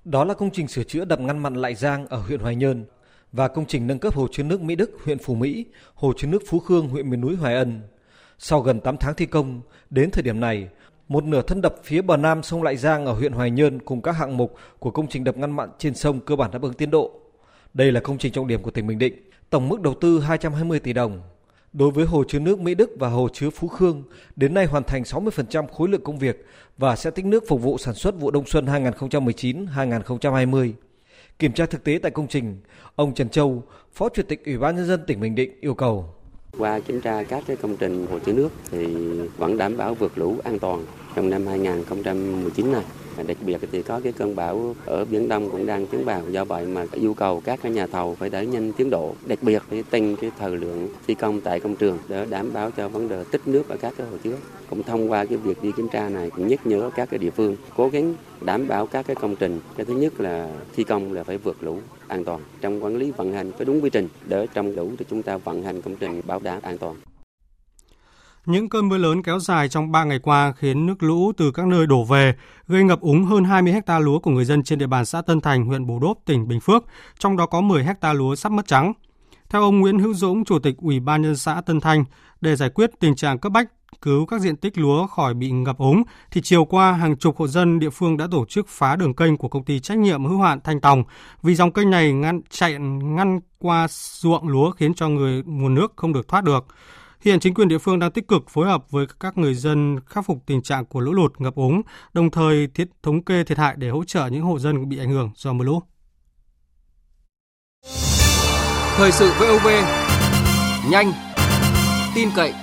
[0.05, 2.85] Đó là công trình sửa chữa đập ngăn mặn Lại Giang ở huyện Hoài Nhơn
[3.31, 6.27] và công trình nâng cấp hồ chứa nước Mỹ Đức, huyện Phú Mỹ, hồ chứa
[6.27, 7.81] nước Phú Khương, huyện miền núi Hoài Ân.
[8.39, 10.69] Sau gần 8 tháng thi công, đến thời điểm này,
[11.07, 14.01] một nửa thân đập phía bờ nam sông Lại Giang ở huyện Hoài Nhơn cùng
[14.01, 16.73] các hạng mục của công trình đập ngăn mặn trên sông cơ bản đáp ứng
[16.73, 17.11] tiến độ.
[17.73, 20.79] Đây là công trình trọng điểm của tỉnh Bình Định, tổng mức đầu tư 220
[20.79, 21.21] tỷ đồng.
[21.77, 24.03] Đối với hồ chứa nước Mỹ Đức và hồ chứa Phú Khương,
[24.35, 26.45] đến nay hoàn thành 60% khối lượng công việc
[26.77, 30.71] và sẽ tích nước phục vụ sản xuất vụ đông xuân 2019-2020.
[31.39, 32.57] Kiểm tra thực tế tại công trình,
[32.95, 36.15] ông Trần Châu, Phó Chủ tịch Ủy ban nhân dân tỉnh Bình Định yêu cầu
[36.57, 38.87] qua kiểm tra các cái công trình hồ chứa nước thì
[39.37, 40.85] vẫn đảm bảo vượt lũ an toàn
[41.15, 42.83] trong năm 2019 này.
[43.27, 46.45] Đặc biệt thì có cái cơn bão ở Biển Đông cũng đang tiến vào, do
[46.45, 49.63] vậy mà yêu cầu các cái nhà thầu phải đẩy nhanh tiến độ, đặc biệt
[49.69, 53.09] phải tăng cái thời lượng thi công tại công trường để đảm bảo cho vấn
[53.09, 54.35] đề tích nước ở các cái hồ chứa.
[54.69, 57.29] Cũng thông qua cái việc đi kiểm tra này cũng nhắc nhở các cái địa
[57.29, 59.59] phương cố gắng đảm bảo các cái công trình.
[59.77, 63.11] Cái thứ nhất là thi công là phải vượt lũ an toàn, trong quản lý
[63.11, 65.95] vận hành phải đúng quy trình để trong lũ thì chúng ta vận hành công
[65.95, 66.95] trình bảo đảm an toàn.
[68.45, 71.67] Những cơn mưa lớn kéo dài trong 3 ngày qua khiến nước lũ từ các
[71.67, 72.35] nơi đổ về,
[72.67, 75.41] gây ngập úng hơn 20 hecta lúa của người dân trên địa bàn xã Tân
[75.41, 76.83] Thành, huyện Bù Đốp, tỉnh Bình Phước,
[77.19, 78.93] trong đó có 10 hecta lúa sắp mất trắng.
[79.49, 82.05] Theo ông Nguyễn Hữu Dũng, Chủ tịch Ủy ban nhân xã Tân Thành,
[82.41, 83.67] để giải quyết tình trạng cấp bách
[84.01, 87.47] cứu các diện tích lúa khỏi bị ngập úng, thì chiều qua hàng chục hộ
[87.47, 90.41] dân địa phương đã tổ chức phá đường kênh của công ty trách nhiệm hữu
[90.41, 91.03] hạn Thanh Tòng
[91.43, 95.93] vì dòng kênh này ngăn chạy ngăn qua ruộng lúa khiến cho người nguồn nước
[95.95, 96.65] không được thoát được.
[97.25, 100.25] Hiện chính quyền địa phương đang tích cực phối hợp với các người dân khắc
[100.25, 101.81] phục tình trạng của lũ lụt ngập úng,
[102.13, 105.09] đồng thời thiết thống kê thiệt hại để hỗ trợ những hộ dân bị ảnh
[105.09, 105.81] hưởng do mưa lũ.
[108.97, 109.67] Thời sự VOV
[110.91, 111.11] nhanh,
[112.15, 112.53] tin cậy,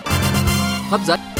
[0.90, 1.31] hấp dẫn.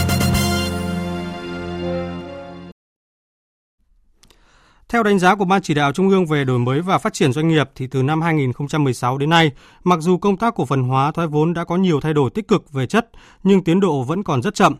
[4.92, 7.32] Theo đánh giá của Ban chỉ đạo Trung ương về đổi mới và phát triển
[7.32, 9.50] doanh nghiệp thì từ năm 2016 đến nay,
[9.84, 12.48] mặc dù công tác cổ phần hóa thoái vốn đã có nhiều thay đổi tích
[12.48, 13.10] cực về chất,
[13.42, 14.76] nhưng tiến độ vẫn còn rất chậm.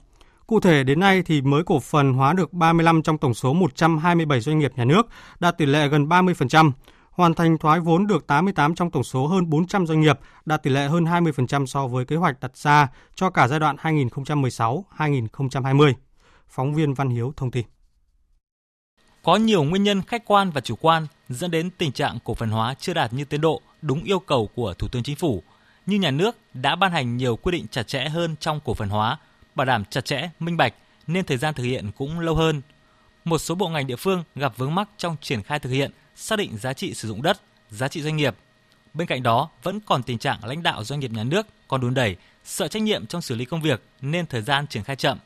[0.47, 4.41] Cụ thể đến nay thì mới cổ phần hóa được 35 trong tổng số 127
[4.41, 5.07] doanh nghiệp nhà nước,
[5.41, 6.73] đạt tỷ lệ gần 30%,
[7.11, 10.71] hoàn thành thoái vốn được 88 trong tổng số hơn 400 doanh nghiệp, đạt tỷ
[10.71, 15.93] lệ hơn 20% so với kế hoạch đặt ra cho cả giai đoạn 2016-2020.
[16.49, 17.67] Phóng viên Văn Hiếu thông tin.
[19.23, 22.51] Có nhiều nguyên nhân khách quan và chủ quan dẫn đến tình trạng cổ phần
[22.51, 25.43] hóa chưa đạt như tiến độ đúng yêu cầu của Thủ tướng Chính phủ,
[25.87, 28.89] như nhà nước đã ban hành nhiều quy định chặt chẽ hơn trong cổ phần
[28.89, 29.19] hóa,
[29.55, 30.75] bảo đảm chặt chẽ, minh bạch
[31.07, 32.63] nên thời gian thực hiện cũng lâu hơn.
[33.25, 36.37] Một số bộ ngành địa phương gặp vướng mắc trong triển khai thực hiện, xác
[36.37, 38.37] định giá trị sử dụng đất, giá trị doanh nghiệp.
[38.95, 41.95] Bên cạnh đó, vẫn còn tình trạng lãnh đạo doanh nghiệp nhà nước còn đùn
[41.95, 45.19] đẩy, sợ trách nhiệm trong xử lý công việc nên thời gian triển khai chậm.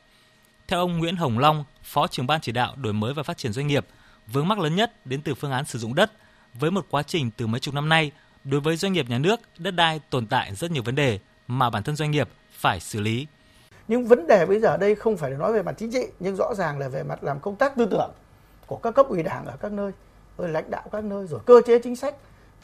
[0.69, 3.53] Theo ông Nguyễn Hồng Long, Phó trưởng ban chỉ đạo đổi mới và phát triển
[3.53, 3.87] doanh nghiệp,
[4.27, 6.13] vướng mắc lớn nhất đến từ phương án sử dụng đất
[6.55, 8.13] với một quá trình từ mấy chục năm nay
[8.45, 11.71] đối với doanh nghiệp nhà nước đất đai tồn tại rất nhiều vấn đề mà
[11.71, 13.27] bản thân doanh nghiệp phải xử lý.
[13.89, 16.37] Nhưng vấn đề bây giờ đây không phải là nói về mặt chính trị nhưng
[16.37, 18.11] rõ ràng là về mặt làm công tác tư tưởng
[18.67, 19.93] của các cấp ủy đảng ở các nơi,
[20.39, 22.15] rồi lãnh đạo các nơi rồi cơ chế chính sách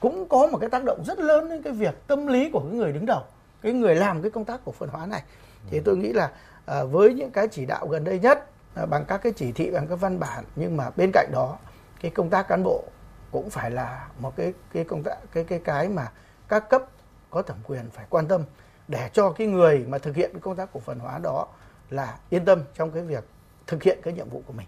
[0.01, 2.79] cũng có một cái tác động rất lớn đến cái việc tâm lý của cái
[2.79, 3.23] người đứng đầu,
[3.63, 5.23] cái người làm cái công tác cổ phần hóa này.
[5.71, 6.31] Thì tôi nghĩ là
[6.67, 9.71] à, với những cái chỉ đạo gần đây nhất à, bằng các cái chỉ thị
[9.71, 11.59] bằng các văn bản nhưng mà bên cạnh đó
[12.01, 12.85] cái công tác cán bộ
[13.31, 16.13] cũng phải là một cái cái công tác cái cái cái mà
[16.49, 16.83] các cấp
[17.31, 18.43] có thẩm quyền phải quan tâm
[18.89, 21.47] để cho cái người mà thực hiện cái công tác cổ phần hóa đó
[21.91, 23.25] là yên tâm trong cái việc
[23.67, 24.67] thực hiện cái nhiệm vụ của mình.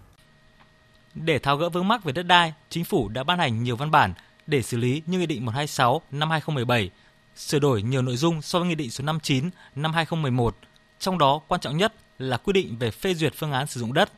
[1.15, 3.91] Để tháo gỡ vướng mắc về đất đai, chính phủ đã ban hành nhiều văn
[3.91, 4.13] bản
[4.47, 6.91] để xử lý như Nghị định 126 năm 2017,
[7.35, 10.55] sửa đổi nhiều nội dung so với Nghị định số 59 năm 2011
[10.99, 13.93] trong đó quan trọng nhất là quy định về phê duyệt phương án sử dụng
[13.93, 14.11] đất.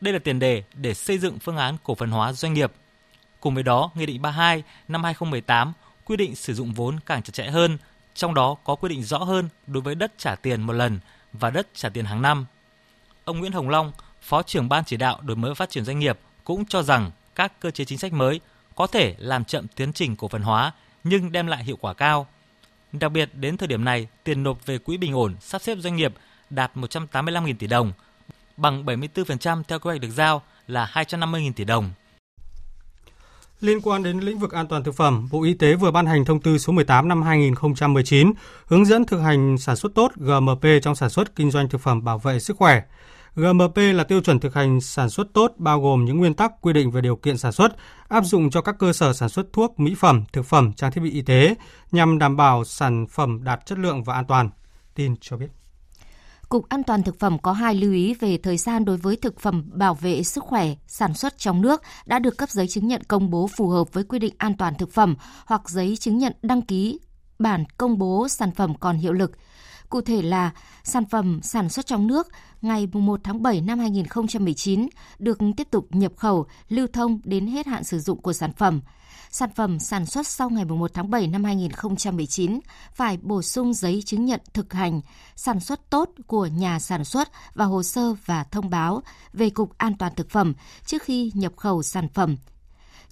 [0.00, 2.72] Đây là tiền đề để xây dựng phương án cổ phần hóa doanh nghiệp.
[3.40, 5.72] Cùng với đó, Nghị định 32 năm 2018
[6.04, 7.78] quy định sử dụng vốn càng chặt chẽ hơn,
[8.14, 11.00] trong đó có quy định rõ hơn đối với đất trả tiền một lần
[11.32, 12.46] và đất trả tiền hàng năm.
[13.24, 16.18] Ông Nguyễn Hồng Long, Phó trưởng Ban chỉ đạo đổi mới phát triển doanh nghiệp
[16.44, 18.40] cũng cho rằng các cơ chế chính sách mới
[18.74, 20.72] có thể làm chậm tiến trình cổ phần hóa
[21.04, 22.26] nhưng đem lại hiệu quả cao.
[23.00, 25.96] Đặc biệt đến thời điểm này, tiền nộp về quỹ bình ổn sắp xếp doanh
[25.96, 26.14] nghiệp
[26.50, 27.92] đạt 185.000 tỷ đồng,
[28.56, 31.90] bằng 74% theo kế hoạch được giao là 250.000 tỷ đồng.
[33.60, 36.24] Liên quan đến lĩnh vực an toàn thực phẩm, Bộ Y tế vừa ban hành
[36.24, 38.32] thông tư số 18 năm 2019
[38.66, 42.04] hướng dẫn thực hành sản xuất tốt GMP trong sản xuất kinh doanh thực phẩm
[42.04, 42.82] bảo vệ sức khỏe.
[43.36, 46.72] GMP là tiêu chuẩn thực hành sản xuất tốt bao gồm những nguyên tắc quy
[46.72, 47.76] định về điều kiện sản xuất
[48.08, 51.00] áp dụng cho các cơ sở sản xuất thuốc, mỹ phẩm, thực phẩm, trang thiết
[51.00, 51.54] bị y tế
[51.92, 54.50] nhằm đảm bảo sản phẩm đạt chất lượng và an toàn.
[54.94, 55.48] Tin cho biết.
[56.48, 59.40] Cục An toàn Thực phẩm có hai lưu ý về thời gian đối với thực
[59.40, 63.02] phẩm bảo vệ sức khỏe sản xuất trong nước đã được cấp giấy chứng nhận
[63.02, 66.32] công bố phù hợp với quy định an toàn thực phẩm hoặc giấy chứng nhận
[66.42, 66.98] đăng ký
[67.38, 69.32] bản công bố sản phẩm còn hiệu lực.
[69.88, 70.50] Cụ thể là
[70.84, 72.28] sản phẩm sản xuất trong nước
[72.66, 77.66] ngày 1 tháng 7 năm 2019 được tiếp tục nhập khẩu, lưu thông đến hết
[77.66, 78.80] hạn sử dụng của sản phẩm.
[79.30, 82.60] Sản phẩm sản xuất sau ngày 1 tháng 7 năm 2019
[82.94, 85.00] phải bổ sung giấy chứng nhận thực hành
[85.36, 89.02] sản xuất tốt của nhà sản xuất và hồ sơ và thông báo
[89.32, 90.54] về Cục An toàn Thực phẩm
[90.86, 92.36] trước khi nhập khẩu sản phẩm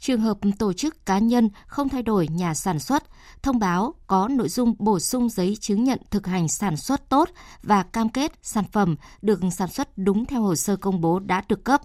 [0.04, 3.04] Trường hợp tổ chức cá nhân không thay đổi nhà sản xuất,
[3.42, 7.28] thông báo có nội dung bổ sung giấy chứng nhận thực hành sản xuất tốt
[7.62, 11.42] và cam kết sản phẩm được sản xuất đúng theo hồ sơ công bố đã
[11.48, 11.80] được cấp,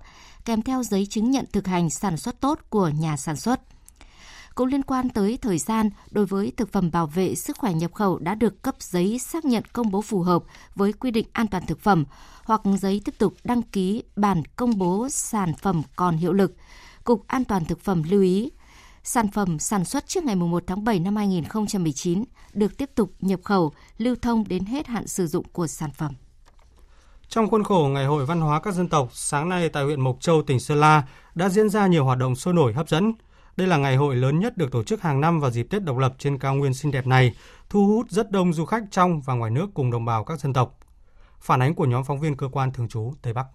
[0.45, 3.59] kèm theo giấy chứng nhận thực hành sản xuất tốt của nhà sản xuất.
[4.55, 7.93] Cũng liên quan tới thời gian, đối với thực phẩm bảo vệ sức khỏe nhập
[7.93, 10.43] khẩu đã được cấp giấy xác nhận công bố phù hợp
[10.75, 12.05] với quy định an toàn thực phẩm
[12.43, 16.55] hoặc giấy tiếp tục đăng ký bản công bố sản phẩm còn hiệu lực–
[17.09, 18.51] Cục An toàn Thực phẩm lưu ý,
[19.03, 23.39] sản phẩm sản xuất trước ngày 1 tháng 7 năm 2019 được tiếp tục nhập
[23.43, 26.13] khẩu, lưu thông đến hết hạn sử dụng của sản phẩm.
[27.27, 30.21] Trong khuôn khổ Ngày hội Văn hóa các dân tộc, sáng nay tại huyện Mộc
[30.21, 31.03] Châu, tỉnh Sơn La
[31.35, 33.13] đã diễn ra nhiều hoạt động sôi nổi hấp dẫn.
[33.57, 35.97] Đây là ngày hội lớn nhất được tổ chức hàng năm vào dịp Tết độc
[35.97, 37.35] lập trên cao nguyên xinh đẹp này,
[37.69, 40.53] thu hút rất đông du khách trong và ngoài nước cùng đồng bào các dân
[40.53, 40.77] tộc.
[41.39, 43.45] Phản ánh của nhóm phóng viên cơ quan thường trú Tây Bắc.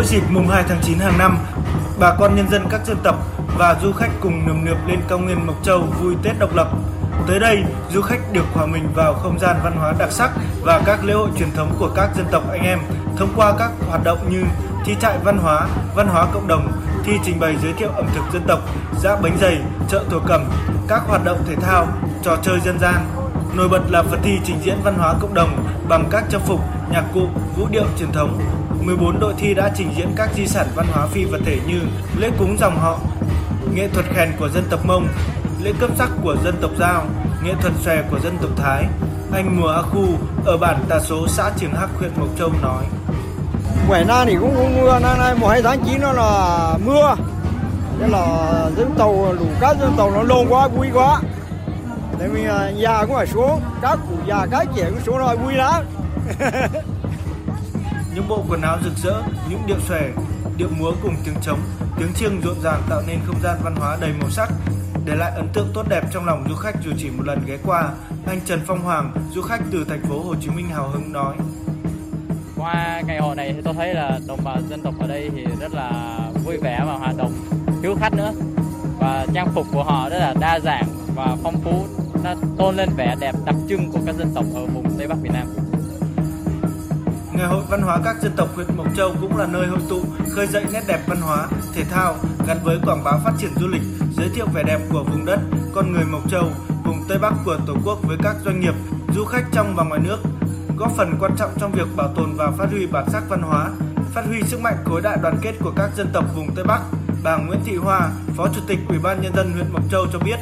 [0.00, 1.38] Mỗi dịp mùng 2 tháng 9 hàng năm,
[1.98, 3.16] bà con nhân dân các dân tộc
[3.58, 6.68] và du khách cùng nườm nượp lên cao nguyên Mộc Châu vui Tết độc lập.
[7.26, 10.30] Tới đây, du khách được hòa mình vào không gian văn hóa đặc sắc
[10.62, 12.78] và các lễ hội truyền thống của các dân tộc anh em
[13.16, 14.42] thông qua các hoạt động như
[14.84, 16.72] thi trại văn hóa, văn hóa cộng đồng,
[17.04, 18.60] thi trình bày giới thiệu ẩm thực dân tộc,
[19.00, 19.58] giã bánh dày,
[19.88, 20.44] chợ thổ cẩm,
[20.88, 21.86] các hoạt động thể thao,
[22.22, 23.04] trò chơi dân gian.
[23.56, 26.60] Nổi bật là phần thi trình diễn văn hóa cộng đồng bằng các trang phục,
[26.90, 28.38] nhạc cụ, vũ điệu truyền thống,
[28.80, 31.80] 14 đội thi đã trình diễn các di sản văn hóa phi vật thể như
[32.18, 32.98] lễ cúng dòng họ,
[33.74, 35.08] nghệ thuật khen của dân tộc Mông,
[35.62, 37.06] lễ cấp sắc của dân tộc Giao,
[37.44, 38.84] nghệ thuật xòe của dân tộc Thái.
[39.32, 40.06] Anh Mùa A Khu
[40.44, 42.84] ở bản Tà Số xã Trường Hắc huyện Mộc Châu nói.
[43.88, 47.16] Ngoài na thì cũng không mưa, năm nay mùa 2 tháng 9 nó là mưa.
[48.00, 48.26] Thế là
[48.76, 51.20] dân tàu lũ cá dân tàu nó lồn quá, vui quá.
[52.18, 52.44] Tại vì
[52.76, 55.84] già cũng phải xuống, các cụ già, các trẻ cũng xuống rồi vui lắm.
[58.14, 60.02] những bộ quần áo rực rỡ, những điệu xòe,
[60.56, 61.60] điệu múa cùng tiếng trống,
[61.98, 64.48] tiếng chiêng rộn ràng tạo nên không gian văn hóa đầy màu sắc,
[65.04, 67.58] để lại ấn tượng tốt đẹp trong lòng du khách dù chỉ một lần ghé
[67.64, 67.90] qua.
[68.26, 71.36] Anh Trần Phong Hoàng, du khách từ thành phố Hồ Chí Minh hào hứng nói:
[72.56, 75.44] Qua ngày hội này thì tôi thấy là đồng bào dân tộc ở đây thì
[75.60, 77.32] rất là vui vẻ và hòa đồng,
[77.82, 78.32] hiếu khách nữa.
[78.98, 81.86] Và trang phục của họ rất là đa dạng và phong phú,
[82.24, 85.18] nó tôn lên vẻ đẹp đặc trưng của các dân tộc ở vùng Tây Bắc
[85.22, 85.46] Việt Nam.
[87.32, 90.02] Ngày hội văn hóa các dân tộc huyện Mộc Châu cũng là nơi hội tụ,
[90.30, 92.14] khơi dậy nét đẹp văn hóa, thể thao
[92.46, 93.82] gắn với quảng bá phát triển du lịch,
[94.16, 95.40] giới thiệu vẻ đẹp của vùng đất,
[95.74, 96.44] con người Mộc Châu,
[96.84, 98.74] vùng Tây Bắc của Tổ quốc với các doanh nghiệp,
[99.14, 100.18] du khách trong và ngoài nước,
[100.76, 103.70] góp phần quan trọng trong việc bảo tồn và phát huy bản sắc văn hóa,
[104.14, 106.80] phát huy sức mạnh khối đại đoàn kết của các dân tộc vùng Tây Bắc.
[107.22, 110.18] Bà Nguyễn Thị Hoa, Phó Chủ tịch Ủy ban nhân dân huyện Mộc Châu cho
[110.18, 110.36] biết.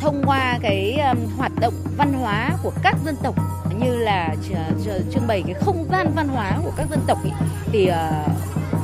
[0.00, 0.98] Thông qua cái
[1.36, 3.34] hoạt động văn hóa của các dân tộc
[3.80, 4.34] như là
[5.10, 7.30] trưng bày cái không gian văn hóa của các dân tộc ý,
[7.72, 8.24] thì ờ,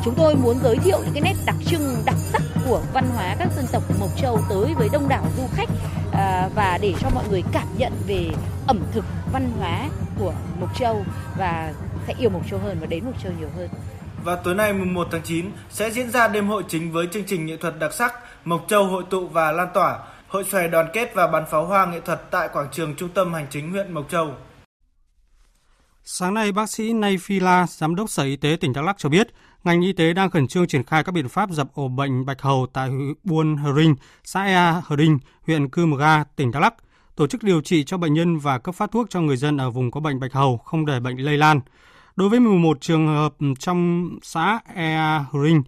[0.04, 3.36] chúng tôi muốn giới thiệu những cái nét đặc trưng đặc sắc của văn hóa
[3.38, 5.68] các dân tộc Mộc Châu tới với đông đảo du khách
[6.12, 8.30] ờ, và để cho mọi người cảm nhận về
[8.66, 11.04] ẩm thực văn hóa của Mộc Châu
[11.38, 11.72] và
[12.06, 13.68] sẽ yêu Mộc Châu hơn và đến Mộc Châu nhiều hơn.
[14.24, 17.24] Và tối nay mùng 1 tháng 9 sẽ diễn ra đêm hội chính với chương
[17.26, 20.86] trình nghệ thuật đặc sắc Mộc Châu hội tụ và lan tỏa, hội xòe đoàn
[20.92, 23.92] kết và bắn pháo hoa nghệ thuật tại quảng trường trung tâm hành chính huyện
[23.94, 24.34] Mộc Châu.
[26.06, 28.98] Sáng nay, bác sĩ Nay Phi La, Giám đốc Sở Y tế tỉnh Đắk Lắk
[28.98, 29.28] cho biết,
[29.64, 32.42] ngành y tế đang khẩn trương triển khai các biện pháp dập ổ bệnh bạch
[32.42, 32.90] hầu tại
[33.24, 36.74] Buôn Hờ Rinh, xã Ea Hờ Rinh, huyện Cư Mờ Ga, tỉnh Đắk Lắk,
[37.16, 39.70] tổ chức điều trị cho bệnh nhân và cấp phát thuốc cho người dân ở
[39.70, 41.60] vùng có bệnh bạch hầu, không để bệnh lây lan.
[42.16, 45.62] Đối với 11 trường hợp trong xã Ea Hờ Rinh,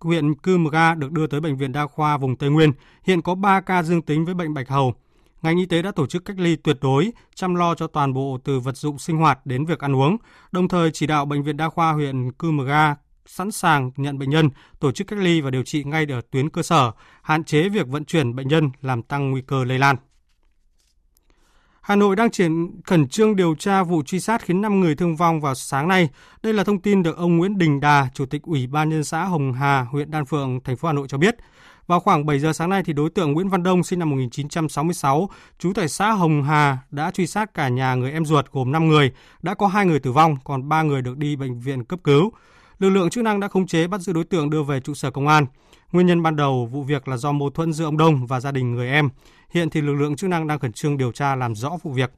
[0.00, 3.22] huyện Cư Mờ Ga được đưa tới Bệnh viện Đa khoa vùng Tây Nguyên, hiện
[3.22, 4.94] có 3 ca dương tính với bệnh bạch hầu
[5.42, 8.38] ngành y tế đã tổ chức cách ly tuyệt đối, chăm lo cho toàn bộ
[8.44, 10.16] từ vật dụng sinh hoạt đến việc ăn uống,
[10.52, 12.94] đồng thời chỉ đạo bệnh viện đa khoa huyện Cư Mờ Ga
[13.26, 14.50] sẵn sàng nhận bệnh nhân,
[14.80, 17.88] tổ chức cách ly và điều trị ngay ở tuyến cơ sở, hạn chế việc
[17.88, 19.96] vận chuyển bệnh nhân làm tăng nguy cơ lây lan.
[21.80, 25.16] Hà Nội đang triển khẩn trương điều tra vụ truy sát khiến 5 người thương
[25.16, 26.08] vong vào sáng nay.
[26.42, 29.24] Đây là thông tin được ông Nguyễn Đình Đà, Chủ tịch Ủy ban nhân xã
[29.24, 31.36] Hồng Hà, huyện Đan Phượng, thành phố Hà Nội cho biết.
[31.86, 35.28] Vào khoảng 7 giờ sáng nay thì đối tượng Nguyễn Văn Đông sinh năm 1966,
[35.58, 38.88] trú tại xã Hồng Hà đã truy sát cả nhà người em ruột gồm 5
[38.88, 41.98] người, đã có 2 người tử vong, còn 3 người được đi bệnh viện cấp
[42.04, 42.32] cứu.
[42.78, 45.10] Lực lượng chức năng đã khống chế bắt giữ đối tượng đưa về trụ sở
[45.10, 45.46] công an.
[45.92, 48.52] Nguyên nhân ban đầu vụ việc là do mâu thuẫn giữa ông Đông và gia
[48.52, 49.08] đình người em.
[49.50, 52.12] Hiện thì lực lượng chức năng đang khẩn trương điều tra làm rõ vụ việc.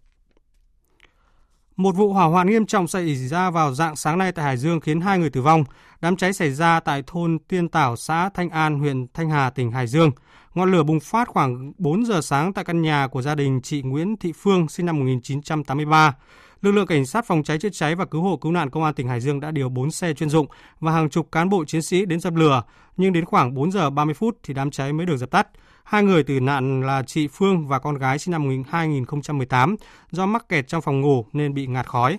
[1.77, 4.81] Một vụ hỏa hoạn nghiêm trọng xảy ra vào dạng sáng nay tại Hải Dương
[4.81, 5.64] khiến hai người tử vong.
[6.04, 9.70] Đám cháy xảy ra tại thôn Tiên Tảo, xã Thanh An, huyện Thanh Hà, tỉnh
[9.70, 10.10] Hải Dương.
[10.54, 13.82] Ngọn lửa bùng phát khoảng 4 giờ sáng tại căn nhà của gia đình chị
[13.82, 16.14] Nguyễn Thị Phương, sinh năm 1983.
[16.60, 18.94] Lực lượng cảnh sát phòng cháy chữa cháy và cứu hộ cứu nạn công an
[18.94, 20.46] tỉnh Hải Dương đã điều 4 xe chuyên dụng
[20.80, 22.62] và hàng chục cán bộ chiến sĩ đến dập lửa,
[22.96, 25.48] nhưng đến khoảng 4 giờ 30 phút thì đám cháy mới được dập tắt.
[25.84, 29.76] Hai người tử nạn là chị Phương và con gái sinh năm 2018
[30.10, 32.18] do mắc kẹt trong phòng ngủ nên bị ngạt khói.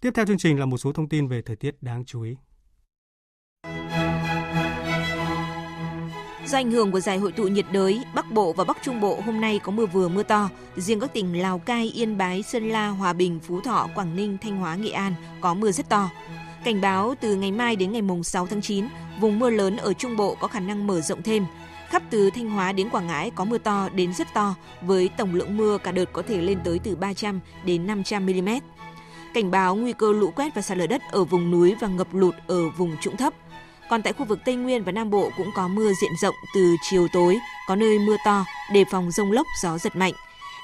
[0.00, 2.36] Tiếp theo chương trình là một số thông tin về thời tiết đáng chú ý.
[6.50, 9.20] Do ảnh hưởng của giải hội tụ nhiệt đới, Bắc Bộ và Bắc Trung Bộ
[9.26, 10.50] hôm nay có mưa vừa mưa to.
[10.76, 14.38] Riêng các tỉnh Lào Cai, Yên Bái, Sơn La, Hòa Bình, Phú Thọ, Quảng Ninh,
[14.42, 16.10] Thanh Hóa, Nghệ An có mưa rất to.
[16.64, 18.86] Cảnh báo từ ngày mai đến ngày mùng 6 tháng 9,
[19.20, 21.46] vùng mưa lớn ở Trung Bộ có khả năng mở rộng thêm.
[21.88, 25.34] Khắp từ Thanh Hóa đến Quảng Ngãi có mưa to đến rất to, với tổng
[25.34, 28.48] lượng mưa cả đợt có thể lên tới từ 300 đến 500 mm.
[29.34, 32.14] Cảnh báo nguy cơ lũ quét và sạt lở đất ở vùng núi và ngập
[32.14, 33.34] lụt ở vùng trũng thấp.
[33.90, 36.76] Còn tại khu vực Tây Nguyên và Nam Bộ cũng có mưa diện rộng từ
[36.90, 40.12] chiều tối, có nơi mưa to, đề phòng rông lốc, gió giật mạnh.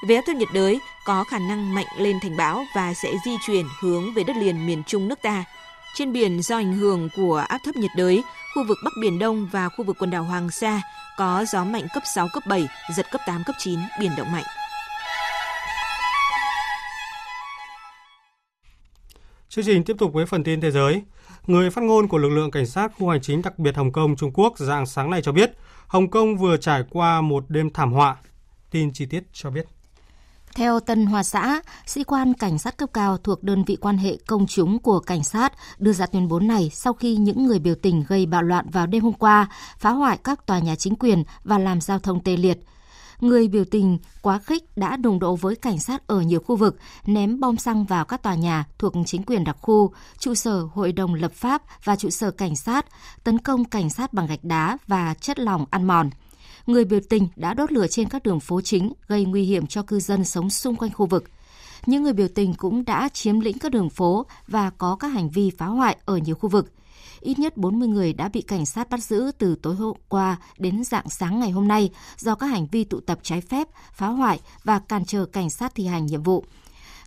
[0.07, 3.31] Về áp thấp nhiệt đới, có khả năng mạnh lên thành bão và sẽ di
[3.45, 5.43] chuyển hướng về đất liền miền Trung nước ta.
[5.95, 8.23] Trên biển do ảnh hưởng của áp thấp nhiệt đới,
[8.55, 10.81] khu vực Bắc Biển Đông và khu vực quần đảo Hoàng Sa
[11.17, 14.45] có gió mạnh cấp 6, cấp 7, giật cấp 8, cấp 9, biển động mạnh.
[19.49, 21.01] Chương trình tiếp tục với phần tin thế giới.
[21.47, 24.15] Người phát ngôn của lực lượng cảnh sát khu hành chính đặc biệt Hồng Kông
[24.15, 25.51] Trung Quốc dạng sáng nay cho biết,
[25.87, 28.15] Hồng Kông vừa trải qua một đêm thảm họa.
[28.71, 29.65] Tin chi tiết cho biết.
[30.55, 34.17] Theo Tân Hoa Xã, sĩ quan cảnh sát cấp cao thuộc đơn vị quan hệ
[34.27, 37.75] công chúng của cảnh sát đưa ra tuyên bố này sau khi những người biểu
[37.75, 41.23] tình gây bạo loạn vào đêm hôm qua, phá hoại các tòa nhà chính quyền
[41.43, 42.59] và làm giao thông tê liệt.
[43.21, 46.77] Người biểu tình quá khích đã đồng độ với cảnh sát ở nhiều khu vực,
[47.05, 50.91] ném bom xăng vào các tòa nhà thuộc chính quyền đặc khu, trụ sở Hội
[50.91, 52.85] đồng lập pháp và trụ sở cảnh sát,
[53.23, 56.09] tấn công cảnh sát bằng gạch đá và chất lỏng ăn mòn–
[56.67, 59.83] người biểu tình đã đốt lửa trên các đường phố chính, gây nguy hiểm cho
[59.83, 61.23] cư dân sống xung quanh khu vực.
[61.85, 65.29] Những người biểu tình cũng đã chiếm lĩnh các đường phố và có các hành
[65.29, 66.73] vi phá hoại ở nhiều khu vực.
[67.21, 70.83] Ít nhất 40 người đã bị cảnh sát bắt giữ từ tối hôm qua đến
[70.83, 74.39] dạng sáng ngày hôm nay do các hành vi tụ tập trái phép, phá hoại
[74.63, 76.45] và cản trở cảnh sát thi hành nhiệm vụ.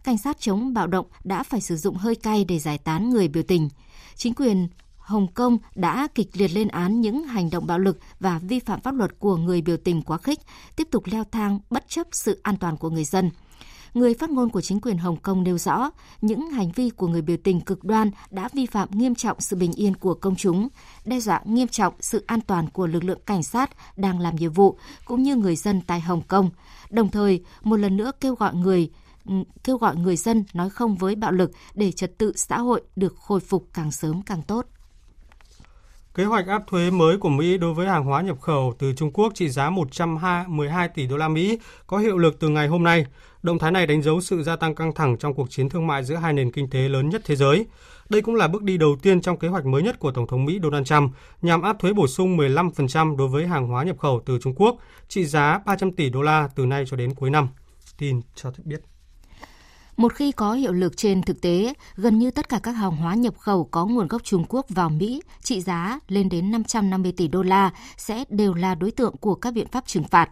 [0.04, 3.28] Cảnh sát chống bạo động đã phải sử dụng hơi cay để giải tán người
[3.28, 3.68] biểu tình.
[4.16, 8.38] Chính quyền Hồng Kông đã kịch liệt lên án những hành động bạo lực và
[8.38, 10.38] vi phạm pháp luật của người biểu tình quá khích,
[10.76, 13.30] tiếp tục leo thang bất chấp sự an toàn của người dân.
[13.94, 17.22] Người phát ngôn của chính quyền Hồng Kông nêu rõ, những hành vi của người
[17.22, 20.68] biểu tình cực đoan đã vi phạm nghiêm trọng sự bình yên của công chúng,
[21.04, 24.52] đe dọa nghiêm trọng sự an toàn của lực lượng cảnh sát đang làm nhiệm
[24.52, 26.50] vụ cũng như người dân tại Hồng Kông.
[26.90, 28.90] Đồng thời, một lần nữa kêu gọi người
[29.26, 32.82] ừ, kêu gọi người dân nói không với bạo lực để trật tự xã hội
[32.96, 34.66] được khôi phục càng sớm càng tốt.
[36.20, 39.10] Kế hoạch áp thuế mới của Mỹ đối với hàng hóa nhập khẩu từ Trung
[39.12, 43.06] Quốc trị giá 112 tỷ đô la Mỹ có hiệu lực từ ngày hôm nay.
[43.42, 46.04] Động thái này đánh dấu sự gia tăng căng thẳng trong cuộc chiến thương mại
[46.04, 47.66] giữa hai nền kinh tế lớn nhất thế giới.
[48.08, 50.44] Đây cũng là bước đi đầu tiên trong kế hoạch mới nhất của Tổng thống
[50.44, 54.22] Mỹ Donald Trump nhằm áp thuế bổ sung 15% đối với hàng hóa nhập khẩu
[54.26, 54.76] từ Trung Quốc
[55.08, 57.48] trị giá 300 tỷ đô la từ nay cho đến cuối năm.
[57.98, 58.89] Tin cho biết.
[60.00, 63.14] Một khi có hiệu lực trên thực tế, gần như tất cả các hàng hóa
[63.14, 67.28] nhập khẩu có nguồn gốc Trung Quốc vào Mỹ trị giá lên đến 550 tỷ
[67.28, 70.30] đô la sẽ đều là đối tượng của các biện pháp trừng phạt.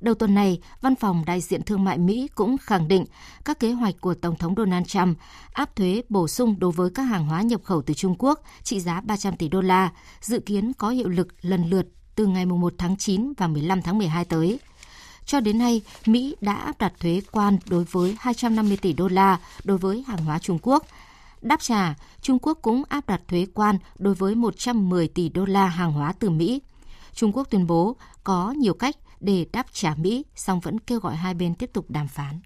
[0.00, 3.04] Đầu tuần này, Văn phòng Đại diện Thương mại Mỹ cũng khẳng định
[3.44, 5.18] các kế hoạch của Tổng thống Donald Trump
[5.52, 8.80] áp thuế bổ sung đối với các hàng hóa nhập khẩu từ Trung Quốc trị
[8.80, 12.74] giá 300 tỷ đô la, dự kiến có hiệu lực lần lượt từ ngày 1
[12.78, 14.58] tháng 9 và 15 tháng 12 tới.
[15.26, 19.38] Cho đến nay, Mỹ đã áp đặt thuế quan đối với 250 tỷ đô la
[19.64, 20.86] đối với hàng hóa Trung Quốc.
[21.40, 25.66] Đáp trả, Trung Quốc cũng áp đặt thuế quan đối với 110 tỷ đô la
[25.66, 26.62] hàng hóa từ Mỹ.
[27.14, 31.16] Trung Quốc tuyên bố có nhiều cách để đáp trả Mỹ, song vẫn kêu gọi
[31.16, 32.40] hai bên tiếp tục đàm phán.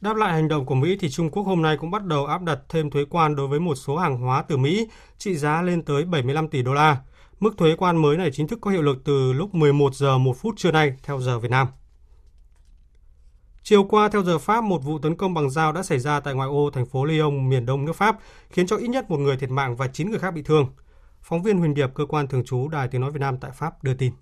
[0.00, 2.42] Đáp lại hành động của Mỹ thì Trung Quốc hôm nay cũng bắt đầu áp
[2.42, 5.82] đặt thêm thuế quan đối với một số hàng hóa từ Mỹ trị giá lên
[5.82, 6.96] tới 75 tỷ đô la.
[7.40, 10.36] Mức thuế quan mới này chính thức có hiệu lực từ lúc 11 giờ 1
[10.36, 11.66] phút trưa nay theo giờ Việt Nam.
[13.62, 16.34] Chiều qua, theo giờ Pháp, một vụ tấn công bằng dao đã xảy ra tại
[16.34, 18.18] ngoại ô thành phố Lyon, miền đông nước Pháp,
[18.50, 20.66] khiến cho ít nhất một người thiệt mạng và 9 người khác bị thương.
[21.22, 23.84] Phóng viên Huỳnh Điệp, cơ quan thường trú Đài Tiếng Nói Việt Nam tại Pháp
[23.84, 24.12] đưa tin.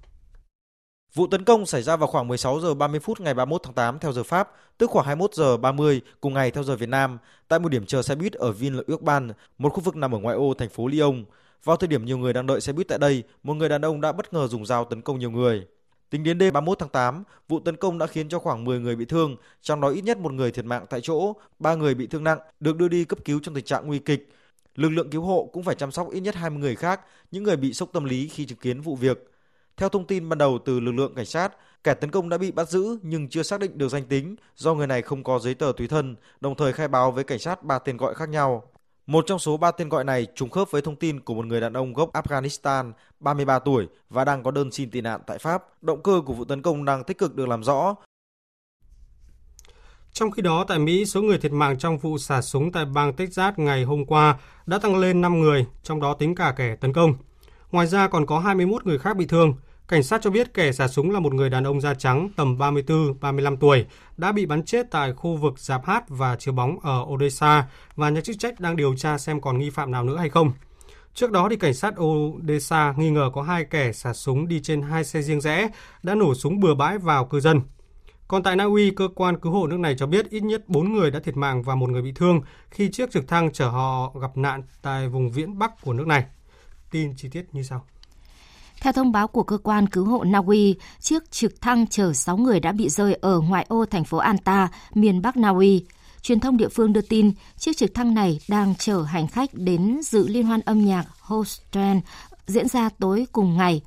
[1.15, 3.99] Vụ tấn công xảy ra vào khoảng 16 giờ 30 phút ngày 31 tháng 8
[3.99, 7.59] theo giờ Pháp, tức khoảng 21 giờ 30 cùng ngày theo giờ Việt Nam, tại
[7.59, 10.69] một điểm chờ xe buýt ở Ville-Urban, một khu vực nằm ở ngoại ô thành
[10.69, 11.25] phố Lyon.
[11.65, 14.01] Vào thời điểm nhiều người đang đợi xe buýt tại đây, một người đàn ông
[14.01, 15.67] đã bất ngờ dùng dao tấn công nhiều người.
[16.11, 18.97] Tính đến đêm 31 tháng 8, vụ tấn công đã khiến cho khoảng 10 người
[18.97, 22.07] bị thương, trong đó ít nhất một người thiệt mạng tại chỗ, ba người bị
[22.07, 24.29] thương nặng, được đưa đi cấp cứu trong tình trạng nguy kịch.
[24.75, 27.01] Lực lượng cứu hộ cũng phải chăm sóc ít nhất 20 người khác,
[27.31, 29.31] những người bị sốc tâm lý khi chứng kiến vụ việc.
[29.77, 31.53] Theo thông tin ban đầu từ lực lượng cảnh sát,
[31.85, 34.75] kẻ tấn công đã bị bắt giữ nhưng chưa xác định được danh tính do
[34.75, 37.63] người này không có giấy tờ tùy thân, đồng thời khai báo với cảnh sát
[37.63, 38.63] ba tên gọi khác nhau.
[39.07, 41.61] Một trong số ba tên gọi này trùng khớp với thông tin của một người
[41.61, 45.83] đàn ông gốc Afghanistan, 33 tuổi và đang có đơn xin tị nạn tại Pháp.
[45.83, 47.95] Động cơ của vụ tấn công đang tích cực được làm rõ.
[50.13, 53.13] Trong khi đó, tại Mỹ, số người thiệt mạng trong vụ xả súng tại bang
[53.13, 56.93] Texas ngày hôm qua đã tăng lên 5 người, trong đó tính cả kẻ tấn
[56.93, 57.15] công.
[57.71, 59.55] Ngoài ra còn có 21 người khác bị thương.
[59.89, 62.57] Cảnh sát cho biết kẻ xả súng là một người đàn ông da trắng tầm
[62.59, 67.05] 34-35 tuổi đã bị bắn chết tại khu vực giạp hát và chiếu bóng ở
[67.07, 70.29] Odessa và nhà chức trách đang điều tra xem còn nghi phạm nào nữa hay
[70.29, 70.53] không.
[71.15, 74.83] Trước đó thì cảnh sát Odessa nghi ngờ có hai kẻ xả súng đi trên
[74.83, 75.69] hai xe riêng rẽ
[76.03, 77.61] đã nổ súng bừa bãi vào cư dân.
[78.29, 80.93] Còn tại Na Uy, cơ quan cứu hộ nước này cho biết ít nhất 4
[80.93, 84.13] người đã thiệt mạng và một người bị thương khi chiếc trực thăng chở họ
[84.21, 86.25] gặp nạn tại vùng viễn Bắc của nước này.
[86.91, 87.85] Tin chi tiết như sau.
[88.85, 92.37] Theo thông báo của cơ quan cứu hộ Na Uy, chiếc trực thăng chở 6
[92.37, 95.85] người đã bị rơi ở ngoại ô thành phố Anta, miền Bắc Na Uy.
[96.23, 100.01] Truyền thông địa phương đưa tin, chiếc trực thăng này đang chở hành khách đến
[100.03, 102.03] dự liên hoan âm nhạc Hostrand
[102.47, 103.83] diễn ra tối cùng ngày.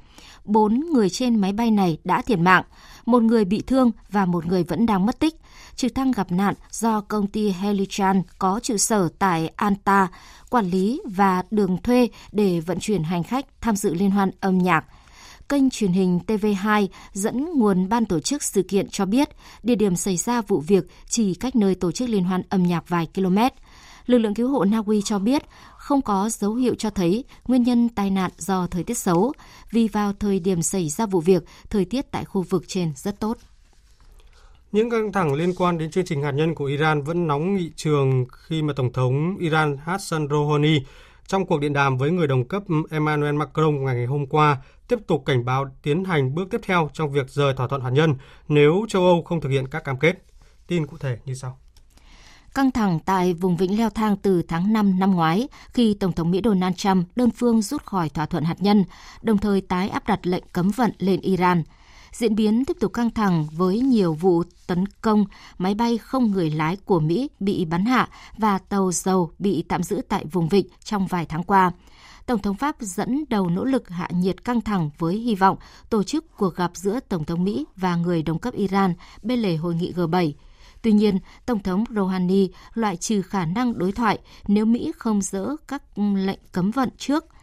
[0.46, 2.64] Bốn người trên máy bay này đã thiệt mạng,
[3.06, 5.36] một người bị thương và một người vẫn đang mất tích.
[5.78, 10.08] Trực thăng gặp nạn do công ty Helichan có trụ sở tại Anta
[10.50, 14.58] quản lý và đường thuê để vận chuyển hành khách tham dự liên hoan âm
[14.58, 14.86] nhạc.
[15.50, 19.30] Kênh truyền hình TV2 dẫn nguồn ban tổ chức sự kiện cho biết
[19.64, 22.90] địa điểm xảy ra vụ việc chỉ cách nơi tổ chức liên hoan âm nhạc
[22.90, 23.38] vài km.
[24.06, 25.44] Lực lượng cứu hộ Na Uy cho biết
[25.78, 29.34] không có dấu hiệu cho thấy nguyên nhân tai nạn do thời tiết xấu,
[29.72, 33.20] vì vào thời điểm xảy ra vụ việc, thời tiết tại khu vực trên rất
[33.20, 33.38] tốt.
[34.72, 37.72] Những căng thẳng liên quan đến chương trình hạt nhân của Iran vẫn nóng nghị
[37.76, 40.80] trường khi mà Tổng thống Iran Hassan Rouhani
[41.28, 44.58] trong cuộc điện đàm với người đồng cấp Emmanuel Macron ngày hôm qua
[44.88, 47.90] tiếp tục cảnh báo tiến hành bước tiếp theo trong việc rời thỏa thuận hạt
[47.90, 48.16] nhân
[48.48, 50.24] nếu châu Âu không thực hiện các cam kết.
[50.68, 51.58] Tin cụ thể như sau.
[52.54, 56.32] Căng thẳng tại vùng vĩnh leo thang từ tháng 5 năm ngoái khi Tổng thống
[56.32, 58.84] Mỹ Donald Trump đơn phương rút khỏi thỏa thuận hạt nhân,
[59.22, 61.64] đồng thời tái áp đặt lệnh cấm vận lên Iran–
[62.12, 65.26] Diễn biến tiếp tục căng thẳng với nhiều vụ tấn công
[65.58, 69.84] máy bay không người lái của Mỹ bị bắn hạ và tàu dầu bị tạm
[69.84, 71.72] giữ tại vùng vịnh trong vài tháng qua.
[72.26, 75.58] Tổng thống Pháp dẫn đầu nỗ lực hạ nhiệt căng thẳng với hy vọng
[75.90, 78.94] tổ chức cuộc gặp giữa Tổng thống Mỹ và người đồng cấp Iran
[79.24, 80.32] bên lề hội nghị G7.
[80.82, 85.56] Tuy nhiên, Tổng thống Rouhani loại trừ khả năng đối thoại nếu Mỹ không dỡ
[85.68, 87.26] các lệnh cấm vận trước–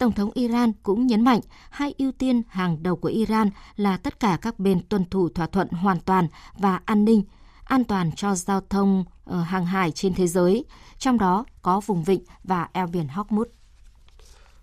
[0.00, 1.40] Tổng thống Iran cũng nhấn mạnh
[1.70, 5.46] hai ưu tiên hàng đầu của Iran là tất cả các bên tuân thủ thỏa
[5.46, 6.28] thuận hoàn toàn
[6.58, 7.22] và an ninh,
[7.64, 10.64] an toàn cho giao thông ờ, hàng hải trên thế giới,
[10.98, 13.44] trong đó có vùng vịnh và eo biển Hormuz.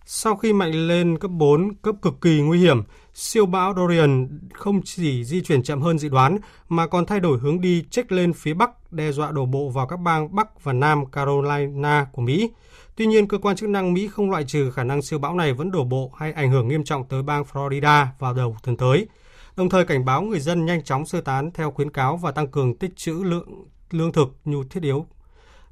[0.05, 2.83] Sau khi mạnh lên cấp 4, cấp cực kỳ nguy hiểm,
[3.13, 6.37] siêu bão Dorian không chỉ di chuyển chậm hơn dự đoán
[6.69, 9.87] mà còn thay đổi hướng đi trách lên phía Bắc, đe dọa đổ bộ vào
[9.87, 12.49] các bang Bắc và Nam Carolina của Mỹ.
[12.97, 15.53] Tuy nhiên, cơ quan chức năng Mỹ không loại trừ khả năng siêu bão này
[15.53, 19.07] vẫn đổ bộ hay ảnh hưởng nghiêm trọng tới bang Florida vào đầu tuần tới.
[19.55, 22.47] Đồng thời cảnh báo người dân nhanh chóng sơ tán theo khuyến cáo và tăng
[22.47, 25.05] cường tích trữ lượng lương thực nhu thiết yếu.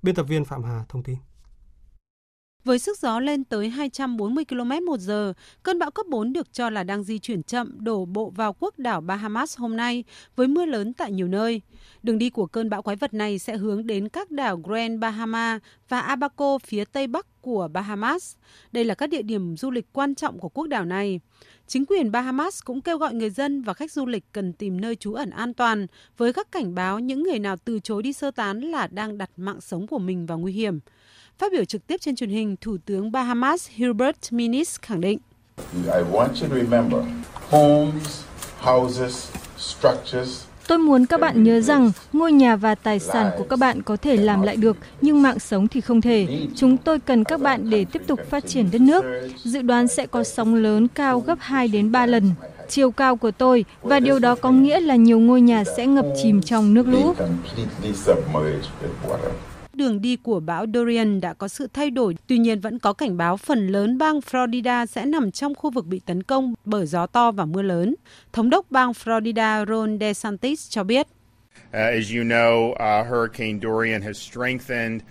[0.02, 1.16] Biên tập viên Phạm Hà thông tin.
[2.66, 6.70] Với sức gió lên tới 240 km một giờ, cơn bão cấp 4 được cho
[6.70, 10.04] là đang di chuyển chậm đổ bộ vào quốc đảo Bahamas hôm nay
[10.36, 11.62] với mưa lớn tại nhiều nơi.
[12.04, 15.60] Đường đi của cơn bão quái vật này sẽ hướng đến các đảo Grand Bahama
[15.90, 18.36] và Abaco phía tây bắc của Bahamas.
[18.72, 21.20] Đây là các địa điểm du lịch quan trọng của quốc đảo này.
[21.68, 24.96] Chính quyền Bahamas cũng kêu gọi người dân và khách du lịch cần tìm nơi
[24.96, 25.88] trú ẩn an toàn
[26.18, 29.30] với các cảnh báo những người nào từ chối đi sơ tán là đang đặt
[29.38, 30.80] mạng sống của mình vào nguy hiểm.
[31.40, 35.20] Phát biểu trực tiếp trên truyền hình, Thủ tướng Bahamas Hubert Minnis khẳng định.
[35.74, 37.04] I want you to remember,
[37.50, 38.24] homes,
[38.60, 43.60] houses, structures Tôi muốn các bạn nhớ rằng ngôi nhà và tài sản của các
[43.60, 46.28] bạn có thể làm lại được, nhưng mạng sống thì không thể.
[46.56, 49.04] Chúng tôi cần các bạn để tiếp tục phát triển đất nước.
[49.44, 52.32] Dự đoán sẽ có sóng lớn cao gấp 2 đến 3 lần
[52.70, 56.06] chiều cao của tôi và điều đó có nghĩa là nhiều ngôi nhà sẽ ngập
[56.24, 57.14] chìm trong nước lũ.
[59.76, 63.18] Đường đi của bão Dorian đã có sự thay đổi, tuy nhiên vẫn có cảnh
[63.18, 67.08] báo phần lớn bang Florida sẽ nằm trong khu vực bị tấn công bởi gió
[67.08, 67.96] to và mưa lớn.
[68.34, 71.08] Thống đốc bang Florida Ron DeSantis cho biết.
[71.08, 75.02] Uh, as you know, uh, Hurricane Dorian has strengthened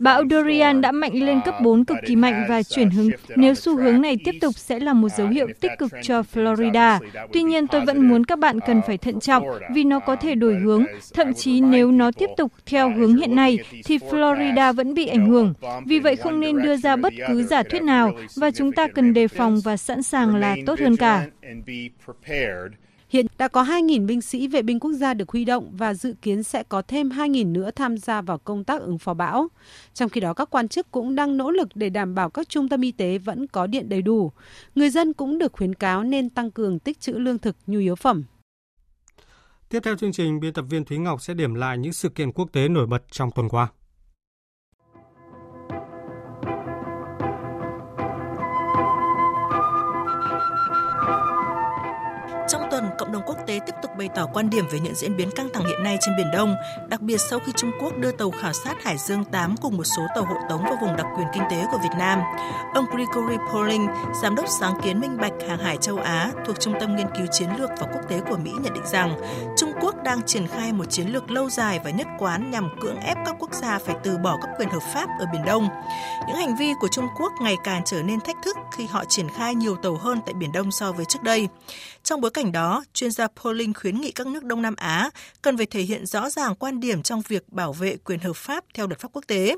[0.00, 3.08] Bão Dorian đã mạnh lên cấp 4 cực kỳ mạnh và chuyển hướng.
[3.36, 6.98] Nếu xu hướng này tiếp tục sẽ là một dấu hiệu tích cực cho Florida.
[7.32, 9.44] Tuy nhiên, tôi vẫn muốn các bạn cần phải thận trọng
[9.74, 10.84] vì nó có thể đổi hướng.
[11.14, 15.28] Thậm chí nếu nó tiếp tục theo hướng hiện nay, thì Florida vẫn bị ảnh
[15.30, 15.54] hưởng.
[15.86, 19.14] Vì vậy, không nên đưa ra bất cứ giả thuyết nào và chúng ta cần
[19.14, 21.26] đề phòng và sẵn sàng là tốt hơn cả.
[23.08, 26.14] Hiện đã có 2.000 binh sĩ vệ binh quốc gia được huy động và dự
[26.22, 29.48] kiến sẽ có thêm 2.000 nữa tham gia vào công tác ứng phó bão.
[29.94, 32.68] Trong khi đó, các quan chức cũng đang nỗ lực để đảm bảo các trung
[32.68, 34.32] tâm y tế vẫn có điện đầy đủ.
[34.74, 37.94] Người dân cũng được khuyến cáo nên tăng cường tích trữ lương thực, nhu yếu
[37.94, 38.24] phẩm.
[39.68, 42.32] Tiếp theo chương trình, biên tập viên Thúy Ngọc sẽ điểm lại những sự kiện
[42.32, 43.68] quốc tế nổi bật trong tuần qua.
[52.98, 55.48] Cộng đồng quốc tế tiếp tục bày tỏ quan điểm về những diễn biến căng
[55.54, 56.54] thẳng hiện nay trên Biển Đông,
[56.88, 59.84] đặc biệt sau khi Trung Quốc đưa tàu khảo sát Hải Dương 8 cùng một
[59.84, 62.20] số tàu hộ tống vào vùng đặc quyền kinh tế của Việt Nam.
[62.74, 63.86] Ông Gregory Poling,
[64.22, 67.26] giám đốc sáng kiến minh bạch hàng hải châu Á thuộc Trung tâm Nghiên cứu
[67.32, 69.20] Chiến lược và Quốc tế của Mỹ nhận định rằng
[69.56, 73.00] Trung Quốc đang triển khai một chiến lược lâu dài và nhất quán nhằm cưỡng
[73.00, 75.68] ép các quốc gia phải từ bỏ các quyền hợp pháp ở Biển Đông.
[76.28, 79.28] Những hành vi của Trung Quốc ngày càng trở nên thách thức khi họ triển
[79.28, 81.48] khai nhiều tàu hơn tại Biển Đông so với trước đây.
[82.06, 85.10] Trong bối cảnh đó, chuyên gia Pauling khuyến nghị các nước Đông Nam Á
[85.42, 88.64] cần phải thể hiện rõ ràng quan điểm trong việc bảo vệ quyền hợp pháp
[88.74, 89.56] theo luật pháp quốc tế.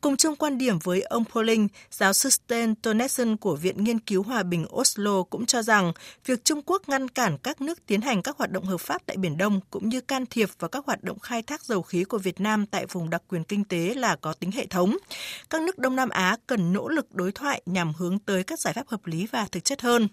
[0.00, 4.22] Cùng chung quan điểm với ông Pauling, giáo sư Sten Tonessen của Viện Nghiên cứu
[4.22, 5.92] Hòa bình Oslo cũng cho rằng
[6.26, 9.16] việc Trung Quốc ngăn cản các nước tiến hành các hoạt động hợp pháp tại
[9.16, 12.18] Biển Đông cũng như can thiệp vào các hoạt động khai thác dầu khí của
[12.18, 14.96] Việt Nam tại vùng đặc quyền kinh tế là có tính hệ thống.
[15.50, 18.74] Các nước Đông Nam Á cần nỗ lực đối thoại nhằm hướng tới các giải
[18.74, 20.08] pháp hợp lý và thực chất hơn.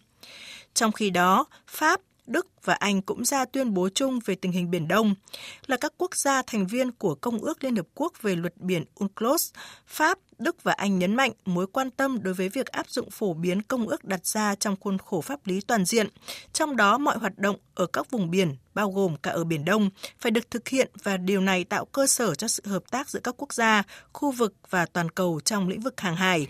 [0.74, 4.72] Trong khi đó, Pháp, Đức và Anh cũng ra tuyên bố chung về tình hình
[4.72, 5.16] Biển Đông.
[5.68, 8.84] Là các quốc gia thành viên của Công ước Liên Hợp Quốc về luật biển
[8.96, 9.54] UNCLOS,
[9.88, 13.34] Pháp, Đức và Anh nhấn mạnh mối quan tâm đối với việc áp dụng phổ
[13.34, 16.08] biến công ước đặt ra trong khuôn khổ pháp lý toàn diện,
[16.54, 19.90] trong đó mọi hoạt động ở các vùng biển, bao gồm cả ở Biển Đông,
[20.20, 23.20] phải được thực hiện và điều này tạo cơ sở cho sự hợp tác giữa
[23.20, 26.48] các quốc gia, khu vực và toàn cầu trong lĩnh vực hàng hải.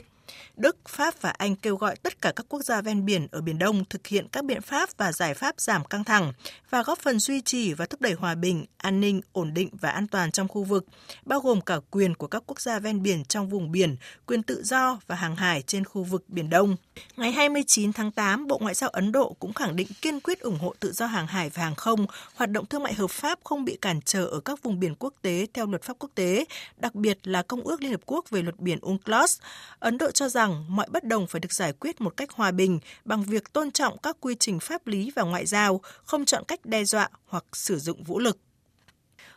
[0.56, 3.60] Đức, Pháp và Anh kêu gọi tất cả các quốc gia ven biển ở Biển
[3.60, 6.34] Đông thực hiện các biện pháp và giải pháp giảm căng thẳng
[6.70, 9.90] và góp phần duy trì và thúc đẩy hòa bình, an ninh, ổn định và
[9.90, 10.86] an toàn trong khu vực,
[11.26, 14.64] bao gồm cả quyền của các quốc gia ven biển trong vùng biển, quyền tự
[14.64, 16.76] do và hàng hải trên khu vực Biển Đông.
[17.18, 20.58] Ngày 29 tháng 8, Bộ Ngoại giao Ấn Độ cũng khẳng định kiên quyết ủng
[20.60, 22.06] hộ tự do hàng hải và hàng không,
[22.36, 25.14] hoạt động thương mại hợp pháp không bị cản trở ở các vùng biển quốc
[25.22, 26.46] tế theo luật pháp quốc tế,
[26.78, 29.40] đặc biệt là Công ước Liên Hợp Quốc về luật biển UNCLOS.
[29.80, 32.52] Ấn Độ cho cho rằng mọi bất đồng phải được giải quyết một cách hòa
[32.52, 36.44] bình bằng việc tôn trọng các quy trình pháp lý và ngoại giao, không chọn
[36.48, 38.38] cách đe dọa hoặc sử dụng vũ lực.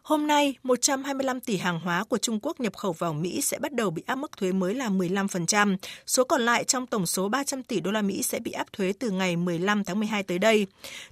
[0.02, 3.72] Hôm nay, 125 tỷ hàng hóa của Trung Quốc nhập khẩu vào Mỹ sẽ bắt
[3.72, 5.76] đầu bị áp mức thuế mới là 15%.
[6.06, 8.92] Số còn lại trong tổng số 300 tỷ đô la Mỹ sẽ bị áp thuế
[8.98, 10.66] từ ngày 15 tháng 12 tới đây.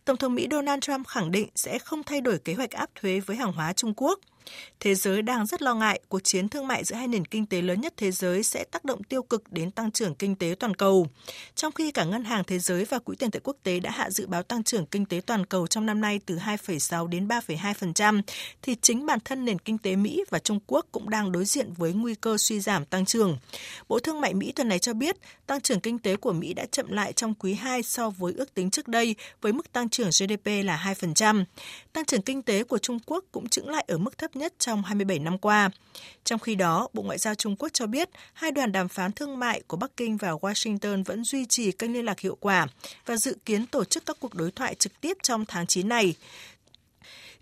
[0.04, 3.20] Tổng thống Mỹ Donald Trump khẳng định sẽ không thay đổi kế hoạch áp thuế
[3.20, 4.20] với hàng hóa Trung Quốc.
[4.80, 7.62] Thế giới đang rất lo ngại cuộc chiến thương mại giữa hai nền kinh tế
[7.62, 10.74] lớn nhất thế giới sẽ tác động tiêu cực đến tăng trưởng kinh tế toàn
[10.74, 11.06] cầu.
[11.54, 14.10] Trong khi cả Ngân hàng Thế giới và Quỹ tiền tệ quốc tế đã hạ
[14.10, 18.22] dự báo tăng trưởng kinh tế toàn cầu trong năm nay từ 2,6 đến 3,2%,
[18.62, 21.72] thì chính bản thân nền kinh tế Mỹ và Trung Quốc cũng đang đối diện
[21.72, 23.38] với nguy cơ suy giảm tăng trưởng.
[23.88, 25.16] Bộ Thương mại Mỹ tuần này cho biết
[25.46, 28.54] tăng trưởng kinh tế của Mỹ đã chậm lại trong quý 2 so với ước
[28.54, 31.44] tính trước đây với mức tăng trưởng GDP là 2%.
[31.92, 34.82] Tăng trưởng kinh tế của Trung Quốc cũng chững lại ở mức thấp nhất trong
[34.82, 35.70] 27 năm qua.
[36.24, 39.38] Trong khi đó, Bộ Ngoại giao Trung Quốc cho biết hai đoàn đàm phán thương
[39.38, 42.66] mại của Bắc Kinh và Washington vẫn duy trì kênh liên lạc hiệu quả
[43.06, 46.14] và dự kiến tổ chức các cuộc đối thoại trực tiếp trong tháng 9 này.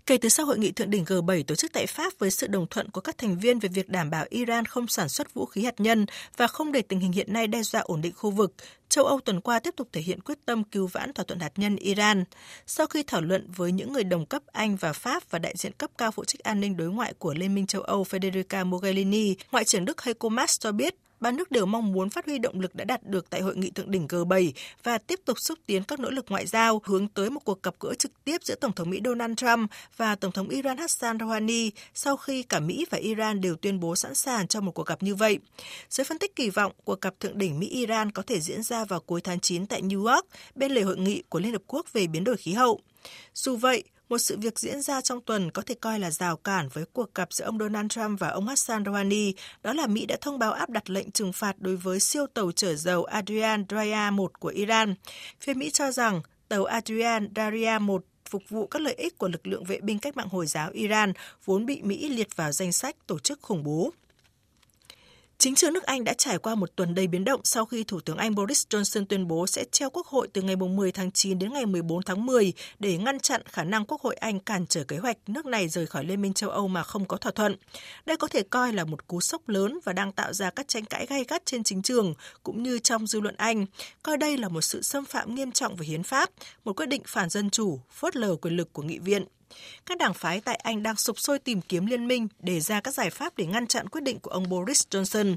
[0.05, 2.67] Kể từ sau hội nghị thượng đỉnh G7 tổ chức tại Pháp với sự đồng
[2.67, 5.63] thuận của các thành viên về việc đảm bảo Iran không sản xuất vũ khí
[5.63, 6.05] hạt nhân
[6.37, 8.53] và không để tình hình hiện nay đe dọa ổn định khu vực,
[8.89, 11.51] châu Âu tuần qua tiếp tục thể hiện quyết tâm cứu vãn thỏa thuận hạt
[11.55, 12.23] nhân Iran.
[12.67, 15.71] Sau khi thảo luận với những người đồng cấp Anh và Pháp và đại diện
[15.71, 19.35] cấp cao phụ trách an ninh đối ngoại của Liên minh châu Âu Federica Mogherini,
[19.51, 20.95] Ngoại trưởng Đức Heiko Maas cho biết
[21.25, 23.69] ba nước đều mong muốn phát huy động lực đã đạt được tại hội nghị
[23.69, 24.51] thượng đỉnh G7
[24.83, 27.75] và tiếp tục xúc tiến các nỗ lực ngoại giao hướng tới một cuộc gặp
[27.79, 31.71] gỡ trực tiếp giữa Tổng thống Mỹ Donald Trump và Tổng thống Iran Hassan Rouhani
[31.93, 35.03] sau khi cả Mỹ và Iran đều tuyên bố sẵn sàng cho một cuộc gặp
[35.03, 35.39] như vậy.
[35.89, 38.99] Giới phân tích kỳ vọng cuộc gặp thượng đỉnh Mỹ-Iran có thể diễn ra vào
[38.99, 42.07] cuối tháng 9 tại New York bên lề hội nghị của Liên Hợp Quốc về
[42.07, 42.79] biến đổi khí hậu.
[43.33, 46.67] Dù vậy, một sự việc diễn ra trong tuần có thể coi là rào cản
[46.73, 49.33] với cuộc gặp giữa ông Donald Trump và ông Hassan Rouhani,
[49.63, 52.51] đó là Mỹ đã thông báo áp đặt lệnh trừng phạt đối với siêu tàu
[52.51, 54.95] chở dầu Adrian Darya 1 của Iran.
[55.41, 59.47] Phía Mỹ cho rằng tàu Adrian Darya 1 phục vụ các lợi ích của lực
[59.47, 61.13] lượng vệ binh cách mạng Hồi giáo Iran
[61.45, 63.91] vốn bị Mỹ liệt vào danh sách tổ chức khủng bố.
[65.37, 67.99] Chính trường nước Anh đã trải qua một tuần đầy biến động sau khi Thủ
[67.99, 71.39] tướng Anh Boris Johnson tuyên bố sẽ treo Quốc hội từ ngày 10 tháng 9
[71.39, 74.83] đến ngày 14 tháng 10 để ngăn chặn khả năng Quốc hội Anh cản trở
[74.83, 77.55] kế hoạch nước này rời khỏi Liên minh châu Âu mà không có thỏa thuận.
[78.05, 80.85] Đây có thể coi là một cú sốc lớn và đang tạo ra các tranh
[80.85, 82.13] cãi gay gắt trên chính trường
[82.43, 83.65] cũng như trong dư luận Anh,
[84.03, 86.29] coi đây là một sự xâm phạm nghiêm trọng về hiến pháp,
[86.65, 89.25] một quyết định phản dân chủ, phớt lờ quyền lực của nghị viện.
[89.85, 92.93] Các đảng phái tại Anh đang sục sôi tìm kiếm liên minh để ra các
[92.93, 95.35] giải pháp để ngăn chặn quyết định của ông Boris Johnson.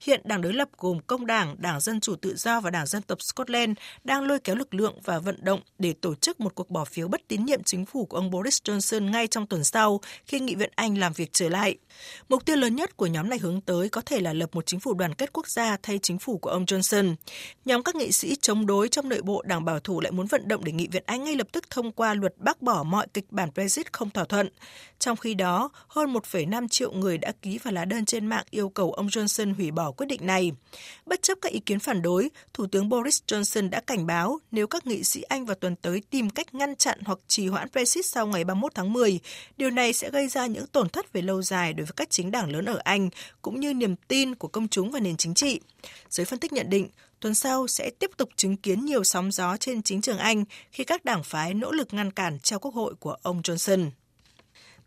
[0.00, 3.02] Hiện đảng đối lập gồm Công đảng, Đảng Dân Chủ Tự do và Đảng Dân
[3.02, 6.70] tộc Scotland đang lôi kéo lực lượng và vận động để tổ chức một cuộc
[6.70, 10.00] bỏ phiếu bất tín nhiệm chính phủ của ông Boris Johnson ngay trong tuần sau
[10.26, 11.76] khi Nghị viện Anh làm việc trở lại.
[12.28, 14.80] Mục tiêu lớn nhất của nhóm này hướng tới có thể là lập một chính
[14.80, 17.14] phủ đoàn kết quốc gia thay chính phủ của ông Johnson.
[17.64, 20.48] Nhóm các nghị sĩ chống đối trong nội bộ đảng bảo thủ lại muốn vận
[20.48, 23.32] động để Nghị viện Anh ngay lập tức thông qua luật bác bỏ mọi kịch
[23.32, 24.48] bản Brexit không thỏa thuận.
[24.98, 28.68] Trong khi đó, hơn 1,5 triệu người đã ký vào lá đơn trên mạng yêu
[28.68, 30.52] cầu ông Johnson hủy bỏ quyết định này.
[31.06, 34.66] Bất chấp các ý kiến phản đối, Thủ tướng Boris Johnson đã cảnh báo nếu
[34.66, 38.06] các nghị sĩ Anh vào tuần tới tìm cách ngăn chặn hoặc trì hoãn Brexit
[38.06, 39.20] sau ngày 31 tháng 10,
[39.56, 42.30] điều này sẽ gây ra những tổn thất về lâu dài đối với các chính
[42.30, 43.08] đảng lớn ở Anh,
[43.42, 45.60] cũng như niềm tin của công chúng và nền chính trị.
[46.10, 46.88] Giới phân tích nhận định,
[47.22, 50.84] tuần sau sẽ tiếp tục chứng kiến nhiều sóng gió trên chính trường Anh khi
[50.84, 53.90] các đảng phái nỗ lực ngăn cản trao quốc hội của ông Johnson.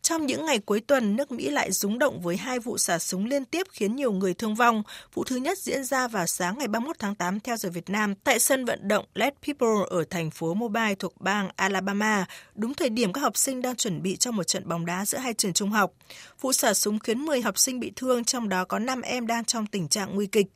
[0.02, 3.26] Trong những ngày cuối tuần, nước Mỹ lại rúng động với hai vụ xả súng
[3.26, 4.84] liên tiếp khiến nhiều người thương vong.
[5.14, 8.16] Vụ thứ nhất diễn ra vào sáng ngày 31 tháng 8 theo giờ Việt Nam
[8.16, 12.26] tại sân vận động Let People ở thành phố Mobile thuộc bang Alabama,
[12.56, 15.18] đúng thời điểm các học sinh đang chuẩn bị cho một trận bóng đá giữa
[15.18, 15.92] hai trường trung học.
[16.42, 19.46] Vụ xả súng khiến 10 học sinh bị thương, trong đó có 5 em đang
[19.46, 20.48] trong tình trạng nguy kịch.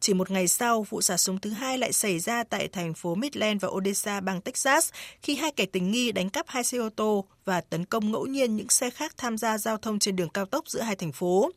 [0.00, 3.14] Chỉ một ngày sau, vụ xả súng thứ hai lại xảy ra tại thành phố
[3.14, 4.90] Midland và Odessa bang Texas
[5.22, 8.26] khi hai kẻ tình nghi đánh cắp hai xe ô tô và tấn công ngẫu
[8.26, 11.12] nhiên những xe khác tham gia giao thông trên đường cao tốc giữa hai thành
[11.12, 11.50] phố.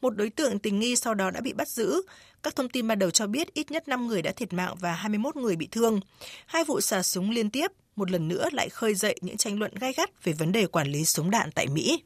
[0.00, 2.02] Một đối tượng tình nghi sau đó đã bị bắt giữ.
[2.42, 4.92] Các thông tin ban đầu cho biết ít nhất 5 người đã thiệt mạng và
[4.92, 6.00] 21 người bị thương.
[6.46, 9.72] Hai vụ xả súng liên tiếp một lần nữa lại khơi dậy những tranh luận
[9.80, 12.02] gay gắt về vấn đề quản lý súng đạn tại Mỹ.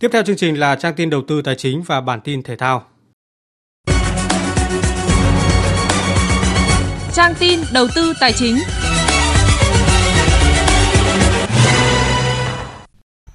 [0.00, 2.56] Tiếp theo chương trình là trang tin đầu tư tài chính và bản tin thể
[2.56, 2.93] thao.
[7.14, 8.58] Trang tin đầu tư tài chính.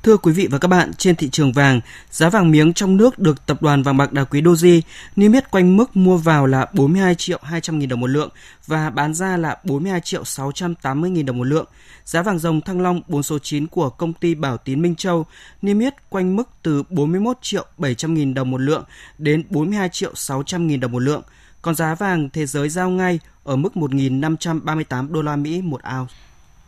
[0.04, 3.20] Thưa quý vị và các bạn, trên thị trường vàng, giá vàng miếng trong nước
[3.20, 4.82] được tập đoàn vàng bạc đá quý Doji
[5.16, 8.30] niêm yết quanh mức mua vào là 42 triệu 200 nghìn đồng một lượng
[8.68, 11.66] và bán ra là 42 triệu 680 nghìn đồng một lượng.
[12.06, 15.26] Giá vàng dòng thăng long 4 số 9 của công ty Bảo Tín Minh Châu
[15.62, 18.84] niêm yết quanh mức từ 41 triệu 700 nghìn đồng một lượng
[19.18, 21.22] đến 42 triệu 600 nghìn đồng một lượng.
[21.62, 26.14] Còn giá vàng thế giới giao ngay ở mức 1.538 đô la Mỹ một ounce.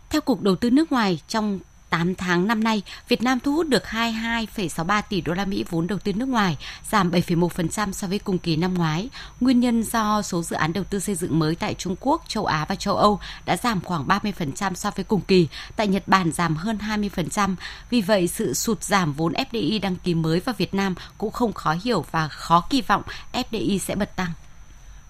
[0.10, 3.68] Theo Cục Đầu tư nước ngoài, trong 8 tháng năm nay, Việt Nam thu hút
[3.68, 6.58] được 22,63 tỷ đô la Mỹ vốn đầu tư nước ngoài,
[6.92, 9.10] giảm 7,1% so với cùng kỳ năm ngoái.
[9.40, 12.46] Nguyên nhân do số dự án đầu tư xây dựng mới tại Trung Quốc, châu
[12.46, 16.32] Á và châu Âu đã giảm khoảng 30% so với cùng kỳ, tại Nhật Bản
[16.32, 17.56] giảm hơn 20%.
[17.90, 21.54] Vì vậy, sự sụt giảm vốn FDI đăng ký mới vào Việt Nam cũng không
[21.54, 24.32] khó hiểu và khó kỳ vọng FDI sẽ bật tăng.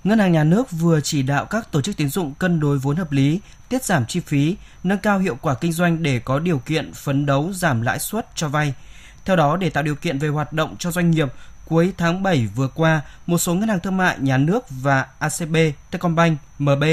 [0.04, 2.96] Ngân hàng Nhà nước vừa chỉ đạo các tổ chức tín dụng cân đối vốn
[2.96, 3.40] hợp lý,
[3.70, 7.26] tiết giảm chi phí, nâng cao hiệu quả kinh doanh để có điều kiện phấn
[7.26, 8.74] đấu giảm lãi suất cho vay.
[9.26, 11.28] Theo đó, để tạo điều kiện về hoạt động cho doanh nghiệp,
[11.66, 15.56] cuối tháng 7 vừa qua, một số ngân hàng thương mại nhà nước và ACB,
[15.92, 16.84] Techcombank, MB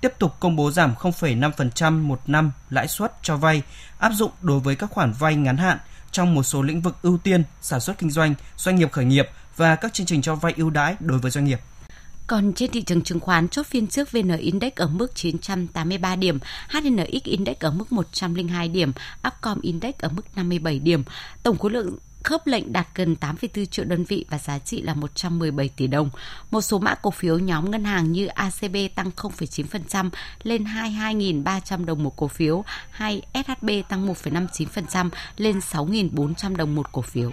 [0.00, 3.62] tiếp tục công bố giảm 0,5% một năm lãi suất cho vay
[3.98, 5.78] áp dụng đối với các khoản vay ngắn hạn
[6.10, 9.28] trong một số lĩnh vực ưu tiên sản xuất kinh doanh, doanh nghiệp khởi nghiệp
[9.56, 11.60] và các chương trình cho vay ưu đãi đối với doanh nghiệp.
[12.32, 16.38] Còn trên thị trường chứng khoán, chốt phiên trước VN Index ở mức 983 điểm,
[16.68, 18.92] HNX Index ở mức 102 điểm,
[19.28, 21.04] Upcom Index ở mức 57 điểm.
[21.42, 24.94] Tổng khối lượng khớp lệnh đạt gần 8,4 triệu đơn vị và giá trị là
[24.94, 26.10] 117 tỷ đồng.
[26.50, 30.10] Một số mã cổ phiếu nhóm ngân hàng như ACB tăng 0,9%
[30.42, 37.02] lên 22.300 đồng một cổ phiếu, hay SHB tăng 1,59% lên 6.400 đồng một cổ
[37.02, 37.32] phiếu.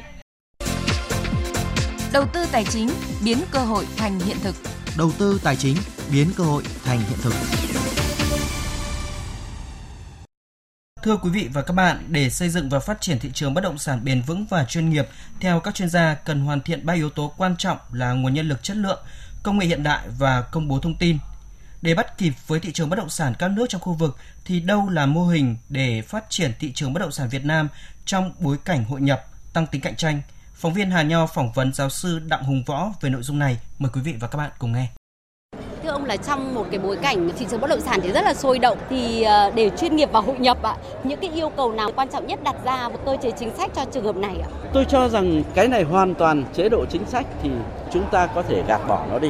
[2.13, 2.89] Đầu tư tài chính
[3.23, 4.55] biến cơ hội thành hiện thực.
[4.99, 5.77] Đầu tư tài chính
[6.11, 7.33] biến cơ hội thành hiện thực.
[11.03, 13.61] Thưa quý vị và các bạn, để xây dựng và phát triển thị trường bất
[13.61, 15.07] động sản bền vững và chuyên nghiệp,
[15.39, 18.49] theo các chuyên gia cần hoàn thiện ba yếu tố quan trọng là nguồn nhân
[18.49, 18.99] lực chất lượng,
[19.43, 21.17] công nghệ hiện đại và công bố thông tin.
[21.81, 24.59] Để bắt kịp với thị trường bất động sản các nước trong khu vực thì
[24.59, 27.67] đâu là mô hình để phát triển thị trường bất động sản Việt Nam
[28.05, 30.21] trong bối cảnh hội nhập, tăng tính cạnh tranh?
[30.61, 33.57] Phóng viên Hà Nho phỏng vấn giáo sư Đặng Hùng Võ về nội dung này.
[33.77, 34.87] Mời quý vị và các bạn cùng nghe.
[35.83, 38.21] Thưa ông là trong một cái bối cảnh thị trường bất động sản thì rất
[38.21, 41.49] là sôi động thì ờ, để chuyên nghiệp và hội nhập ạ, những cái yêu
[41.49, 44.15] cầu nào quan trọng nhất đặt ra một cơ chế chính sách cho trường hợp
[44.15, 44.49] này ạ?
[44.73, 47.49] Tôi cho rằng cái này hoàn toàn chế độ chính sách thì
[47.93, 49.29] chúng ta có thể gạt bỏ nó đi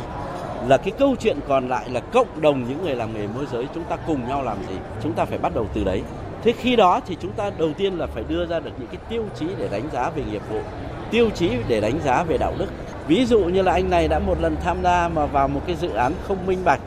[0.67, 3.67] là cái câu chuyện còn lại là cộng đồng những người làm nghề môi giới
[3.75, 6.01] chúng ta cùng nhau làm gì chúng ta phải bắt đầu từ đấy
[6.43, 8.97] thế khi đó thì chúng ta đầu tiên là phải đưa ra được những cái
[9.09, 10.61] tiêu chí để đánh giá về nghiệp vụ
[11.12, 12.68] tiêu chí để đánh giá về đạo đức.
[13.07, 15.76] Ví dụ như là anh này đã một lần tham gia mà vào một cái
[15.76, 16.82] dự án không minh bạch,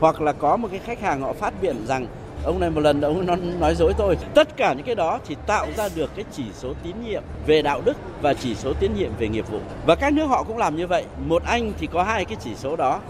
[0.00, 2.06] hoặc là có một cái khách hàng họ phát biện rằng,
[2.44, 4.16] ông này một lần ông nó nói dối tôi.
[4.34, 7.62] Tất cả những cái đó thì tạo ra được cái chỉ số tín nhiệm về
[7.62, 9.58] đạo đức và chỉ số tín nhiệm về nghiệp vụ.
[9.86, 11.04] Và các nước họ cũng làm như vậy.
[11.26, 13.00] Một anh thì có hai cái chỉ số đó.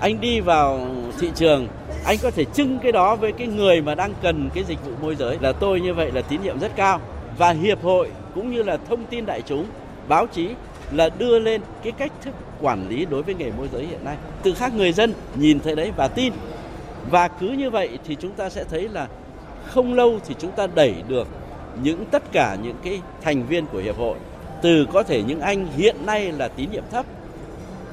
[0.00, 0.80] Anh đi vào
[1.20, 1.68] thị trường,
[2.04, 4.92] anh có thể trưng cái đó với cái người mà đang cần cái dịch vụ
[5.02, 5.38] môi giới.
[5.40, 7.00] Là tôi như vậy là tín nhiệm rất cao.
[7.38, 9.66] Và hiệp hội cũng như là thông tin đại chúng
[10.10, 10.48] báo chí
[10.92, 14.16] là đưa lên cái cách thức quản lý đối với nghề môi giới hiện nay.
[14.42, 16.32] Từ khác người dân nhìn thấy đấy và tin.
[17.10, 19.08] Và cứ như vậy thì chúng ta sẽ thấy là
[19.66, 21.28] không lâu thì chúng ta đẩy được
[21.82, 24.18] những tất cả những cái thành viên của hiệp hội.
[24.62, 27.06] Từ có thể những anh hiện nay là tín nhiệm thấp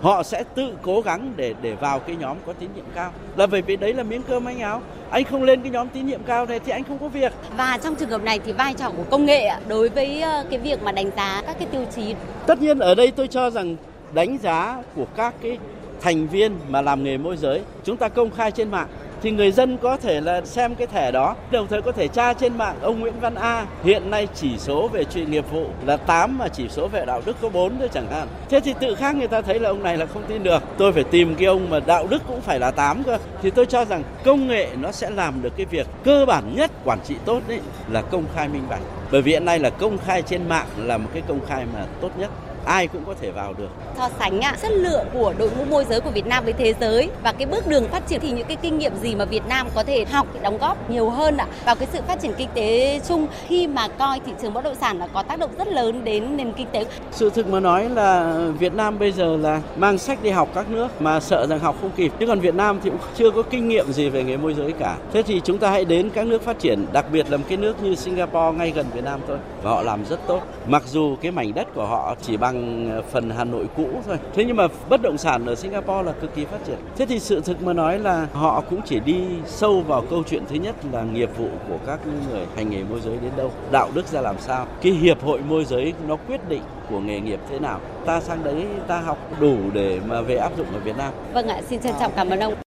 [0.01, 3.11] họ sẽ tự cố gắng để để vào cái nhóm có tín nhiệm cao.
[3.35, 4.81] Là bởi vì đấy là miếng cơm anh áo.
[5.09, 7.33] Anh không lên cái nhóm tín nhiệm cao này thì anh không có việc.
[7.57, 10.59] Và trong trường hợp này thì vai trò của công nghệ đối với ờ, cái
[10.59, 12.15] việc mà đánh giá các cái tiêu chí.
[12.45, 13.75] Tất nhiên ở đây tôi cho rằng
[14.13, 15.57] đánh giá của các cái
[16.01, 18.87] thành viên mà làm nghề môi giới chúng ta công khai trên mạng
[19.21, 21.35] thì người dân có thể là xem cái thẻ đó.
[21.51, 23.65] Đồng thời có thể tra trên mạng ông Nguyễn Văn A.
[23.83, 27.21] Hiện nay chỉ số về chuyên nghiệp vụ là 8 mà chỉ số về đạo
[27.25, 28.27] đức có 4 thôi chẳng hạn.
[28.49, 30.63] Thế thì tự khác người ta thấy là ông này là không tin được.
[30.77, 33.17] Tôi phải tìm cái ông mà đạo đức cũng phải là 8 cơ.
[33.41, 36.71] Thì tôi cho rằng công nghệ nó sẽ làm được cái việc cơ bản nhất
[36.85, 37.59] quản trị tốt đấy
[37.91, 38.81] là công khai minh bạch.
[39.11, 41.85] Bởi vì hiện nay là công khai trên mạng là một cái công khai mà
[42.01, 42.29] tốt nhất
[42.67, 43.69] ai cũng có thể vào được.
[43.97, 46.73] So sánh ạ, chất lượng của đội ngũ môi giới của Việt Nam với thế
[46.79, 49.47] giới và cái bước đường phát triển thì những cái kinh nghiệm gì mà Việt
[49.47, 52.33] Nam có thể học để đóng góp nhiều hơn ạ vào cái sự phát triển
[52.37, 55.51] kinh tế chung khi mà coi thị trường bất động sản là có tác động
[55.57, 56.85] rất lớn đến nền kinh tế.
[57.11, 60.69] Sự thực mà nói là Việt Nam bây giờ là mang sách đi học các
[60.69, 62.11] nước mà sợ rằng học không kịp.
[62.19, 64.71] Chứ còn Việt Nam thì cũng chưa có kinh nghiệm gì về nghề môi giới
[64.71, 64.97] cả.
[65.13, 67.57] Thế thì chúng ta hãy đến các nước phát triển, đặc biệt là một cái
[67.57, 69.37] nước như Singapore ngay gần Việt Nam thôi
[69.67, 70.41] và họ làm rất tốt.
[70.67, 74.17] Mặc dù cái mảnh đất của họ chỉ bằng ờ, phần Hà Nội cũ thôi.
[74.33, 76.77] Thế nhưng mà bất động sản ở Singapore là cực kỳ phát triển.
[76.97, 80.43] Thế thì sự thực mà nói là họ cũng chỉ đi sâu vào câu chuyện
[80.49, 83.89] thứ nhất là nghiệp vụ của các người hành nghề môi giới đến đâu, đạo
[83.93, 84.67] đức ra làm sao.
[84.81, 87.79] Cái hiệp hội môi giới nó quyết định của nghề nghiệp thế nào.
[88.05, 91.13] Ta sang đấy ta học đủ để mà về áp dụng ở Việt Nam.
[91.33, 92.66] Vâng ạ, xin trân trọng cảm ơn ông.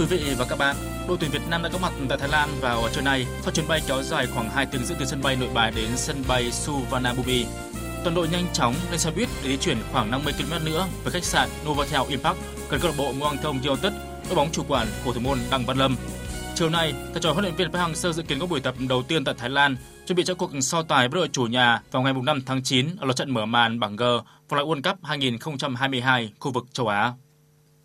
[0.00, 0.76] Quý vị và các bạn,
[1.08, 3.68] đội tuyển Việt Nam đã có mặt tại Thái Lan vào trưa nay sau chuyến
[3.68, 6.52] bay kéo dài khoảng 2 tiếng rưỡi từ sân bay Nội Bài đến sân bay
[6.52, 7.46] Suvarnabhumi.
[8.04, 11.12] Toàn đội nhanh chóng lên xe buýt để di chuyển khoảng 50 km nữa với
[11.12, 12.36] khách sạn Novotel Impact
[12.70, 13.92] gần câu lạc bộ Muang Thong United,
[14.28, 15.96] đội bóng chủ quản của thủ môn Đặng Văn Lâm.
[16.54, 19.02] Chiều nay, thầy trò huấn luyện viên Park Hang-seo dự kiến có buổi tập đầu
[19.02, 19.76] tiên tại Thái Lan,
[20.06, 22.86] chuẩn bị cho cuộc so tài với đội chủ nhà vào ngày 5 tháng 9
[23.00, 26.88] ở lượt trận mở màn bảng G vòng loại World Cup 2022 khu vực châu
[26.88, 27.12] Á.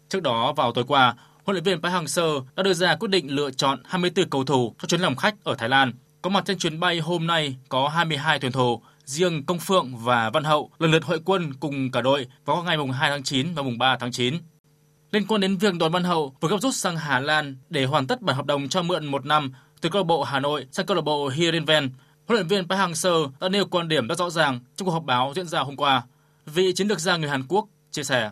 [0.10, 3.36] Trước đó vào tối qua, huấn luyện viên Park Hang-seo đã đưa ra quyết định
[3.36, 5.94] lựa chọn 24 cầu thủ cho chuyến làm khách ở Thái Lan.
[6.22, 10.30] Có mặt trên chuyến bay hôm nay có 22 tuyển thủ, riêng Công Phượng và
[10.30, 13.54] Văn Hậu lần lượt hội quân cùng cả đội vào ngày mùng 2 tháng 9
[13.54, 14.36] và mùng 3 tháng 9.
[15.12, 18.08] Liên quan đến việc Đoàn Văn Hậu vừa gấp rút sang Hà Lan để hoàn
[18.08, 20.86] tất bản hợp đồng cho mượn một năm từ câu lạc bộ Hà Nội sang
[20.86, 21.90] câu lạc bộ Heerenveen,
[22.28, 25.04] huấn luyện viên Park Hang-seo đã nêu quan điểm rất rõ ràng trong cuộc họp
[25.04, 26.04] báo diễn ra hôm qua.
[26.46, 28.32] Vị chiến lược gia người Hàn Quốc chia sẻ.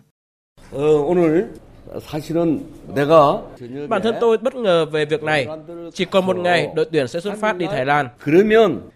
[3.90, 5.48] Bản thân tôi bất ngờ về việc này.
[5.94, 8.08] Chỉ còn một ngày, đội tuyển sẽ xuất phát đi Thái Lan.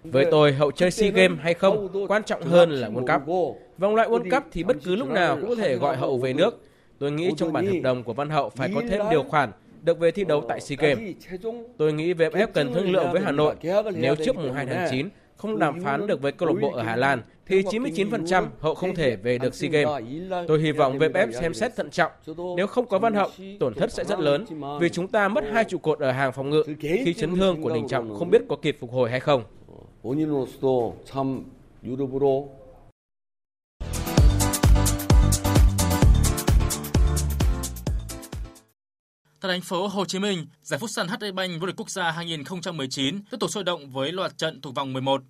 [0.04, 3.58] Với tôi, hậu chơi SEA Games hay không, quan trọng hơn là World Cup.
[3.78, 6.34] Vòng loại World Cup thì bất cứ lúc nào cũng có thể gọi hậu về
[6.34, 6.64] nước.
[7.00, 9.52] Tôi nghĩ trong bản hợp đồng của Văn Hậu phải có thêm điều khoản
[9.84, 11.16] được về thi đấu tại SEA Games.
[11.78, 13.56] Tôi nghĩ VFF cần thương lượng với Hà Nội
[13.96, 16.83] nếu trước mùng 2 tháng 9 không đàm phán được với câu lạc bộ ở
[16.83, 20.03] Hà Lan thì 99% hậu không thể về được SEA Games.
[20.49, 22.13] Tôi hy vọng VFF xem xét thận trọng.
[22.57, 23.29] Nếu không có Văn Hậu,
[23.61, 24.45] tổn thất sẽ rất lớn
[24.81, 27.75] vì chúng ta mất hai trụ cột ở hàng phòng ngự khi chấn thương của
[27.75, 29.45] Đình Trọng không biết có kịp phục hồi hay không.
[30.03, 31.47] 본인으로서도 참
[31.85, 32.49] 유럽으로
[39.42, 42.12] Tại thành phố Hồ Chí Minh, giải phút săn HD Bank vô địch quốc gia
[42.12, 45.22] 2019 tiếp tục sôi động với loạt trận thuộc vòng 11.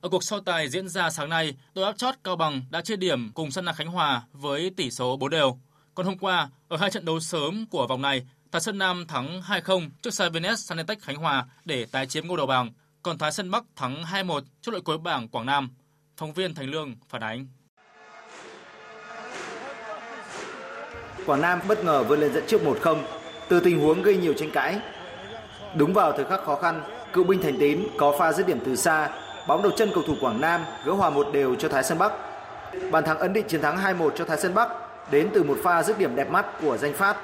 [0.00, 2.96] Ở cuộc so tài diễn ra sáng nay, đội áp chót Cao Bằng đã chia
[2.96, 5.58] điểm cùng Sân nhà Khánh Hòa với tỷ số 4 đều.
[5.94, 9.40] Còn hôm qua, ở hai trận đấu sớm của vòng này, Thái Sơn Nam thắng
[9.40, 13.50] 2-0 trước Savines Sanetech Khánh Hòa để tái chiếm ngôi đầu bảng, còn Thái Sơn
[13.50, 15.70] Bắc thắng 2-1 trước đội cuối bảng Quảng Nam.
[16.16, 17.46] Phóng viên Thành Lương phản ánh.
[21.26, 23.02] Quảng Nam bất ngờ vươn lên dẫn trước 1-0
[23.48, 24.78] từ tình huống gây nhiều tranh cãi.
[25.74, 26.82] Đúng vào thời khắc khó khăn,
[27.12, 29.08] cựu binh Thành Tín có pha dứt điểm từ xa,
[29.46, 32.12] bóng đầu chân cầu thủ Quảng Nam gỡ hòa một đều cho Thái Sơn Bắc.
[32.90, 34.68] Bàn thắng ấn định chiến thắng 2-1 cho Thái Sơn Bắc
[35.10, 37.16] đến từ một pha dứt điểm đẹp mắt của danh Phát.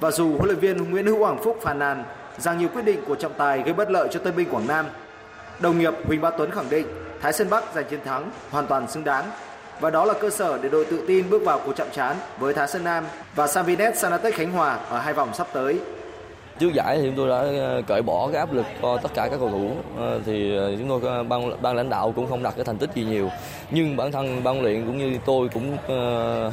[0.00, 2.04] Và dù huấn luyện viên Nguyễn Hữu Hoàng Phúc phàn nàn
[2.38, 4.86] rằng nhiều quyết định của trọng tài gây bất lợi cho Tân binh Quảng Nam,
[5.60, 6.86] đồng nghiệp Huỳnh Bá Tuấn khẳng định
[7.22, 9.24] Thái Sơn Bắc giành chiến thắng hoàn toàn xứng đáng
[9.80, 12.54] và đó là cơ sở để đội tự tin bước vào cuộc chạm trán với
[12.54, 13.04] Thái Sơn Nam
[13.34, 15.78] và Savinet Sanatech Khánh Hòa ở hai vòng sắp tới.
[16.58, 19.28] Trước giải thì chúng tôi đã ờ, cởi bỏ cái áp lực cho tất cả
[19.30, 22.54] các cầu thủ ờ, thì ờ, chúng tôi ban ban lãnh đạo cũng không đặt
[22.56, 23.30] cái thành tích gì nhiều
[23.70, 25.76] nhưng bản thân ban luyện cũng như tôi cũng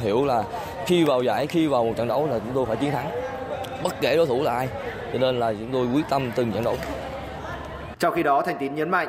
[0.00, 0.42] hiểu là
[0.86, 3.10] khi vào giải khi vào một trận đấu là chúng tôi phải chiến thắng
[3.82, 4.68] bất kể đối thủ là ai
[5.12, 6.76] cho nên là chúng tôi quyết tâm từng trận đấu.
[7.98, 9.08] Trong khi đó Thành Tín nhấn mạnh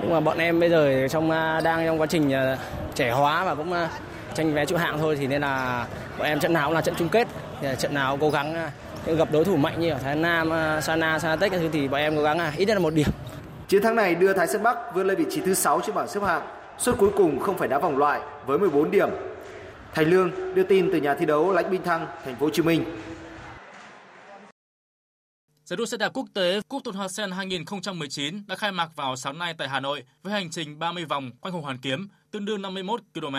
[0.00, 2.58] nhưng mà bọn em bây giờ trong à, đang trong quá trình à,
[2.94, 3.88] trẻ hóa và cũng à,
[4.34, 5.86] tranh vé trụ hạng thôi thì nên là
[6.18, 7.28] bọn em trận nào cũng là trận chung kết
[7.60, 8.70] thì trận nào cũng cố gắng
[9.06, 10.50] gặp đối thủ mạnh như ở Thái Nam,
[10.82, 13.08] Sana, Sanatech thì bọn em cố gắng ít nhất là một điểm.
[13.68, 16.08] Chiến thắng này đưa Thái Sơn Bắc vươn lên vị trí thứ 6 trên bảng
[16.08, 16.42] xếp hạng.
[16.78, 19.08] Suất cuối cùng không phải đá vòng loại với 14 điểm.
[19.94, 22.62] Thành Lương đưa tin từ nhà thi đấu Lãnh Binh Thăng, thành phố Hồ Chí
[22.62, 22.84] Minh.
[25.72, 29.16] Giải đua xe đạp quốc tế Cúp Tôn Hoa Sen 2019 đã khai mạc vào
[29.16, 32.44] sáng nay tại Hà Nội với hành trình 30 vòng quanh Hồ Hoàn Kiếm, tương
[32.44, 33.36] đương 51 km.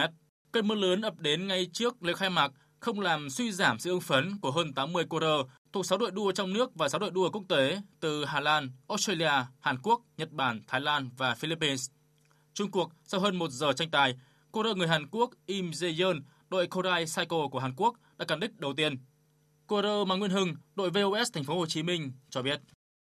[0.51, 3.89] Cơn mưa lớn ập đến ngay trước lễ khai mạc không làm suy giảm sự
[3.89, 6.99] ưng phấn của hơn 80 cô rơ thuộc 6 đội đua trong nước và 6
[6.99, 11.35] đội đua quốc tế từ Hà Lan, Australia, Hàn Quốc, Nhật Bản, Thái Lan và
[11.35, 11.89] Philippines.
[12.53, 14.15] Trung cuộc, sau hơn một giờ tranh tài,
[14.51, 18.39] cô rơ người Hàn Quốc Im Jae-yeon, đội Kodai Cycle của Hàn Quốc đã cán
[18.39, 18.97] đích đầu tiên.
[19.81, 22.61] Rơ Mang Nguyên Hưng, đội VOS Thành phố Hồ Chí Minh cho biết.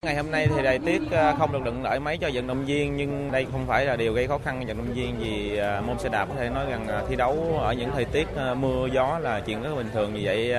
[0.03, 2.65] Ngày hôm nay thì thời tiết ờ, không được thuận lợi mấy cho vận động
[2.65, 5.57] viên nhưng đây không phải là điều gây khó khăn cho vận động viên vì
[5.57, 8.27] ờ, môn xe đạp có thể nói rằng ờ, thi đấu ở những thời tiết
[8.57, 10.53] mưa gió là chuyện rất bình thường vì vậy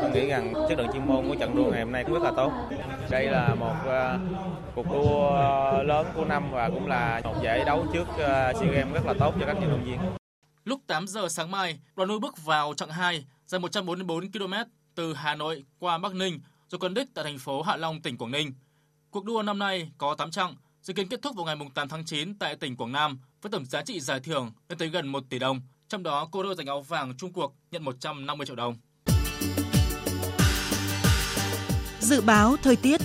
[0.00, 2.22] tôi nghĩ rằng chất lượng chuyên môn của trận đua ngày hôm nay cũng rất
[2.22, 2.52] là tốt.
[3.10, 3.74] Đây là một
[4.74, 5.30] cuộc đua
[5.82, 9.34] lớn của năm và cũng là một giải đấu trước SEA Games rất là tốt
[9.40, 9.98] cho các vận động viên.
[10.64, 14.52] Lúc 8 giờ sáng mai, đoàn đua bước vào chặng 2 dài 144 km
[14.96, 18.18] từ Hà Nội qua Bắc Ninh rồi cân đích tại thành phố Hạ Long, tỉnh
[18.18, 18.52] Quảng Ninh.
[19.10, 22.04] Cuộc đua năm nay có 8 chặng, dự kiến kết thúc vào ngày 8 tháng
[22.04, 25.24] 9 tại tỉnh Quảng Nam với tổng giá trị giải thưởng lên tới gần 1
[25.28, 25.60] tỷ đồng.
[25.88, 28.76] Trong đó, cô đua giành áo vàng Trung cuộc nhận 150 triệu đồng.
[32.00, 33.00] Dự báo thời tiết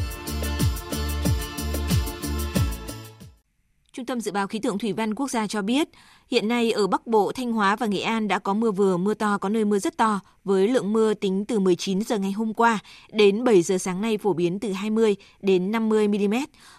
[3.93, 5.89] Trung tâm Dự báo Khí tượng Thủy văn Quốc gia cho biết,
[6.31, 9.13] hiện nay ở Bắc Bộ, Thanh Hóa và Nghệ An đã có mưa vừa, mưa
[9.13, 12.53] to, có nơi mưa rất to, với lượng mưa tính từ 19 giờ ngày hôm
[12.53, 12.79] qua
[13.11, 16.33] đến 7 giờ sáng nay phổ biến từ 20 đến 50 mm.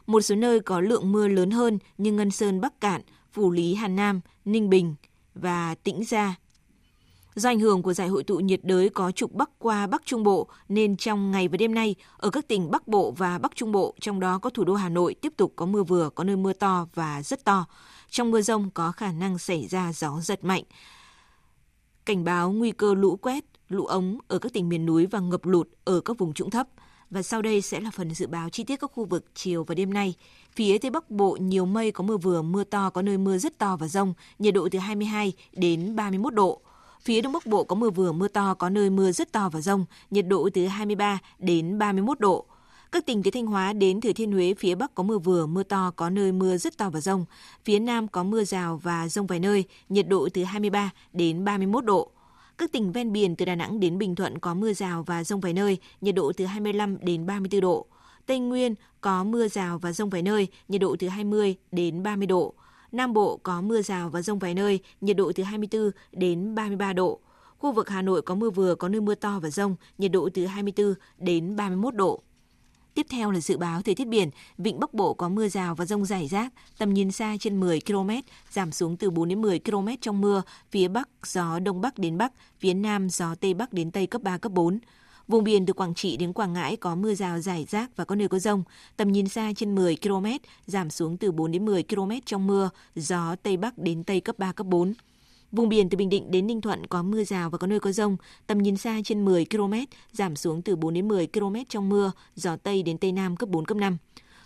[0.07, 3.00] Một số nơi có lượng mưa lớn hơn như Ngân Sơn, Bắc Cạn,
[3.32, 4.94] Phủ Lý, Hà Nam, Ninh Bình
[5.34, 6.36] và Tĩnh Gia,
[7.34, 10.22] Do ảnh hưởng của giải hội tụ nhiệt đới có trục bắc qua Bắc Trung
[10.22, 13.72] Bộ nên trong ngày và đêm nay ở các tỉnh Bắc Bộ và Bắc Trung
[13.72, 16.36] Bộ, trong đó có thủ đô Hà Nội tiếp tục có mưa vừa, có nơi
[16.36, 17.66] mưa to và rất to.
[18.13, 20.63] Trong mưa rông có khả năng xảy ra gió giật mạnh.
[22.05, 25.47] Cảnh báo nguy cơ lũ quét, lũ ống ở các tỉnh miền núi và ngập
[25.47, 26.69] lụt ở các vùng trũng thấp.
[27.11, 29.75] Và sau đây sẽ là phần dự báo chi tiết các khu vực chiều và
[29.75, 30.15] đêm nay.
[30.57, 33.59] Phía Tây Bắc Bộ nhiều mây có mưa vừa, mưa to, có nơi mưa rất
[33.59, 36.61] to và rông, nhiệt độ từ 22 đến 31 độ.
[37.03, 39.61] Phía Đông Bắc Bộ có mưa vừa mưa to, có nơi mưa rất to và
[39.61, 42.47] rông, nhiệt độ từ 23 đến 31 độ.
[42.93, 45.62] Các tỉnh từ Thanh Hóa đến Thừa Thiên Huế phía Bắc có mưa vừa, mưa
[45.62, 47.24] to, có nơi mưa rất to và rông.
[47.64, 51.84] Phía Nam có mưa rào và rông vài nơi, nhiệt độ từ 23 đến 31
[51.84, 52.11] độ.
[52.59, 55.40] Các tỉnh ven biển từ Đà Nẵng đến Bình Thuận có mưa rào và rông
[55.40, 57.86] vài nơi, nhiệt độ từ 25 đến 34 độ.
[58.26, 62.26] Tây Nguyên có mưa rào và rông vài nơi, nhiệt độ từ 20 đến 30
[62.26, 62.55] độ.
[62.93, 66.93] Nam Bộ có mưa rào và rông vài nơi, nhiệt độ từ 24 đến 33
[66.93, 67.20] độ.
[67.59, 70.28] Khu vực Hà Nội có mưa vừa, có nơi mưa to và rông, nhiệt độ
[70.34, 72.22] từ 24 đến 31 độ.
[72.95, 75.84] Tiếp theo là dự báo thời tiết biển, vịnh Bắc Bộ có mưa rào và
[75.84, 78.11] rông rải rác, tầm nhìn xa trên 10 km,
[78.51, 82.18] giảm xuống từ 4 đến 10 km trong mưa, phía Bắc gió Đông Bắc đến
[82.18, 84.78] Bắc, phía Nam gió Tây Bắc đến Tây cấp 3, cấp 4.
[85.28, 88.14] Vùng biển từ Quảng Trị đến Quảng Ngãi có mưa rào rải rác và có
[88.14, 88.62] nơi có rông.
[88.97, 90.26] Tầm nhìn xa trên 10 km,
[90.66, 94.38] giảm xuống từ 4 đến 10 km trong mưa, gió Tây Bắc đến Tây cấp
[94.38, 94.95] 3, cấp 4.
[95.53, 97.92] Vùng biển từ Bình Định đến Ninh Thuận có mưa rào và có nơi có
[97.92, 99.74] rông, tầm nhìn xa trên 10 km,
[100.12, 103.48] giảm xuống từ 4 đến 10 km trong mưa, gió Tây đến Tây Nam cấp
[103.48, 103.98] 4, cấp 5.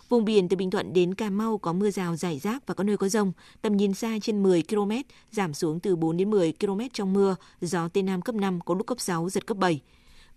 [0.09, 2.83] Vùng biển từ Bình Thuận đến Cà Mau có mưa rào rải rác và có
[2.83, 3.31] nơi có rông,
[3.61, 4.91] tầm nhìn xa trên 10 km,
[5.31, 8.75] giảm xuống từ 4 đến 10 km trong mưa, gió Tây Nam cấp 5, có
[8.75, 9.81] lúc cấp 6, giật cấp 7.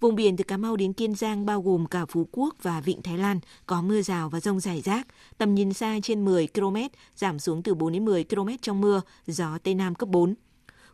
[0.00, 3.02] Vùng biển từ Cà Mau đến Kiên Giang bao gồm cả Phú Quốc và Vịnh
[3.02, 5.06] Thái Lan có mưa rào và rông rải rác,
[5.38, 6.76] tầm nhìn xa trên 10 km,
[7.16, 10.34] giảm xuống từ 4 đến 10 km trong mưa, gió Tây Nam cấp 4.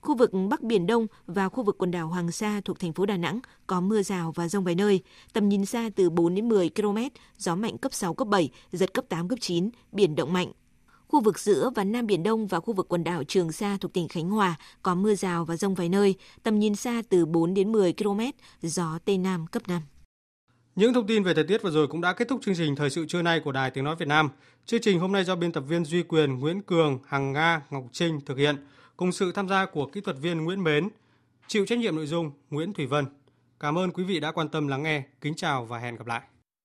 [0.07, 3.07] Khu vực Bắc Biển Đông và khu vực quần đảo Hoàng Sa thuộc thành phố
[3.07, 5.01] Đà Nẵng có mưa rào và rông vài nơi,
[5.33, 6.99] tầm nhìn xa từ 4 đến 10 km,
[7.39, 10.53] gió mạnh cấp 6, cấp 7, giật cấp 8, cấp 9, biển động mạnh.
[11.09, 13.93] Khu vực giữa và Nam Biển Đông và khu vực quần đảo Trường Sa thuộc
[13.93, 17.55] tỉnh Khánh Hòa có mưa rào và rông vài nơi, tầm nhìn xa từ 4
[17.55, 18.21] đến 10 km,
[18.63, 19.83] gió Tây Nam cấp 5.
[20.77, 22.91] Những thông tin về thời tiết vừa rồi cũng đã kết thúc chương trình thời
[22.91, 24.29] sự trưa nay của Đài Tiếng nói Việt Nam.
[24.67, 27.85] Chương trình hôm nay do biên tập viên Duy Quyền, Nguyễn Cường, Hằng Nga, Ngọc
[27.93, 28.57] Trinh thực hiện
[28.97, 30.89] cùng sự tham gia của kỹ thuật viên Nguyễn Mến,
[31.47, 33.07] chịu trách nhiệm nội dung Nguyễn Thủy Vân.
[33.61, 35.03] Cảm ơn quý vị đã quan tâm lắng nghe.
[35.21, 36.23] Kính chào và hẹn gặp lại.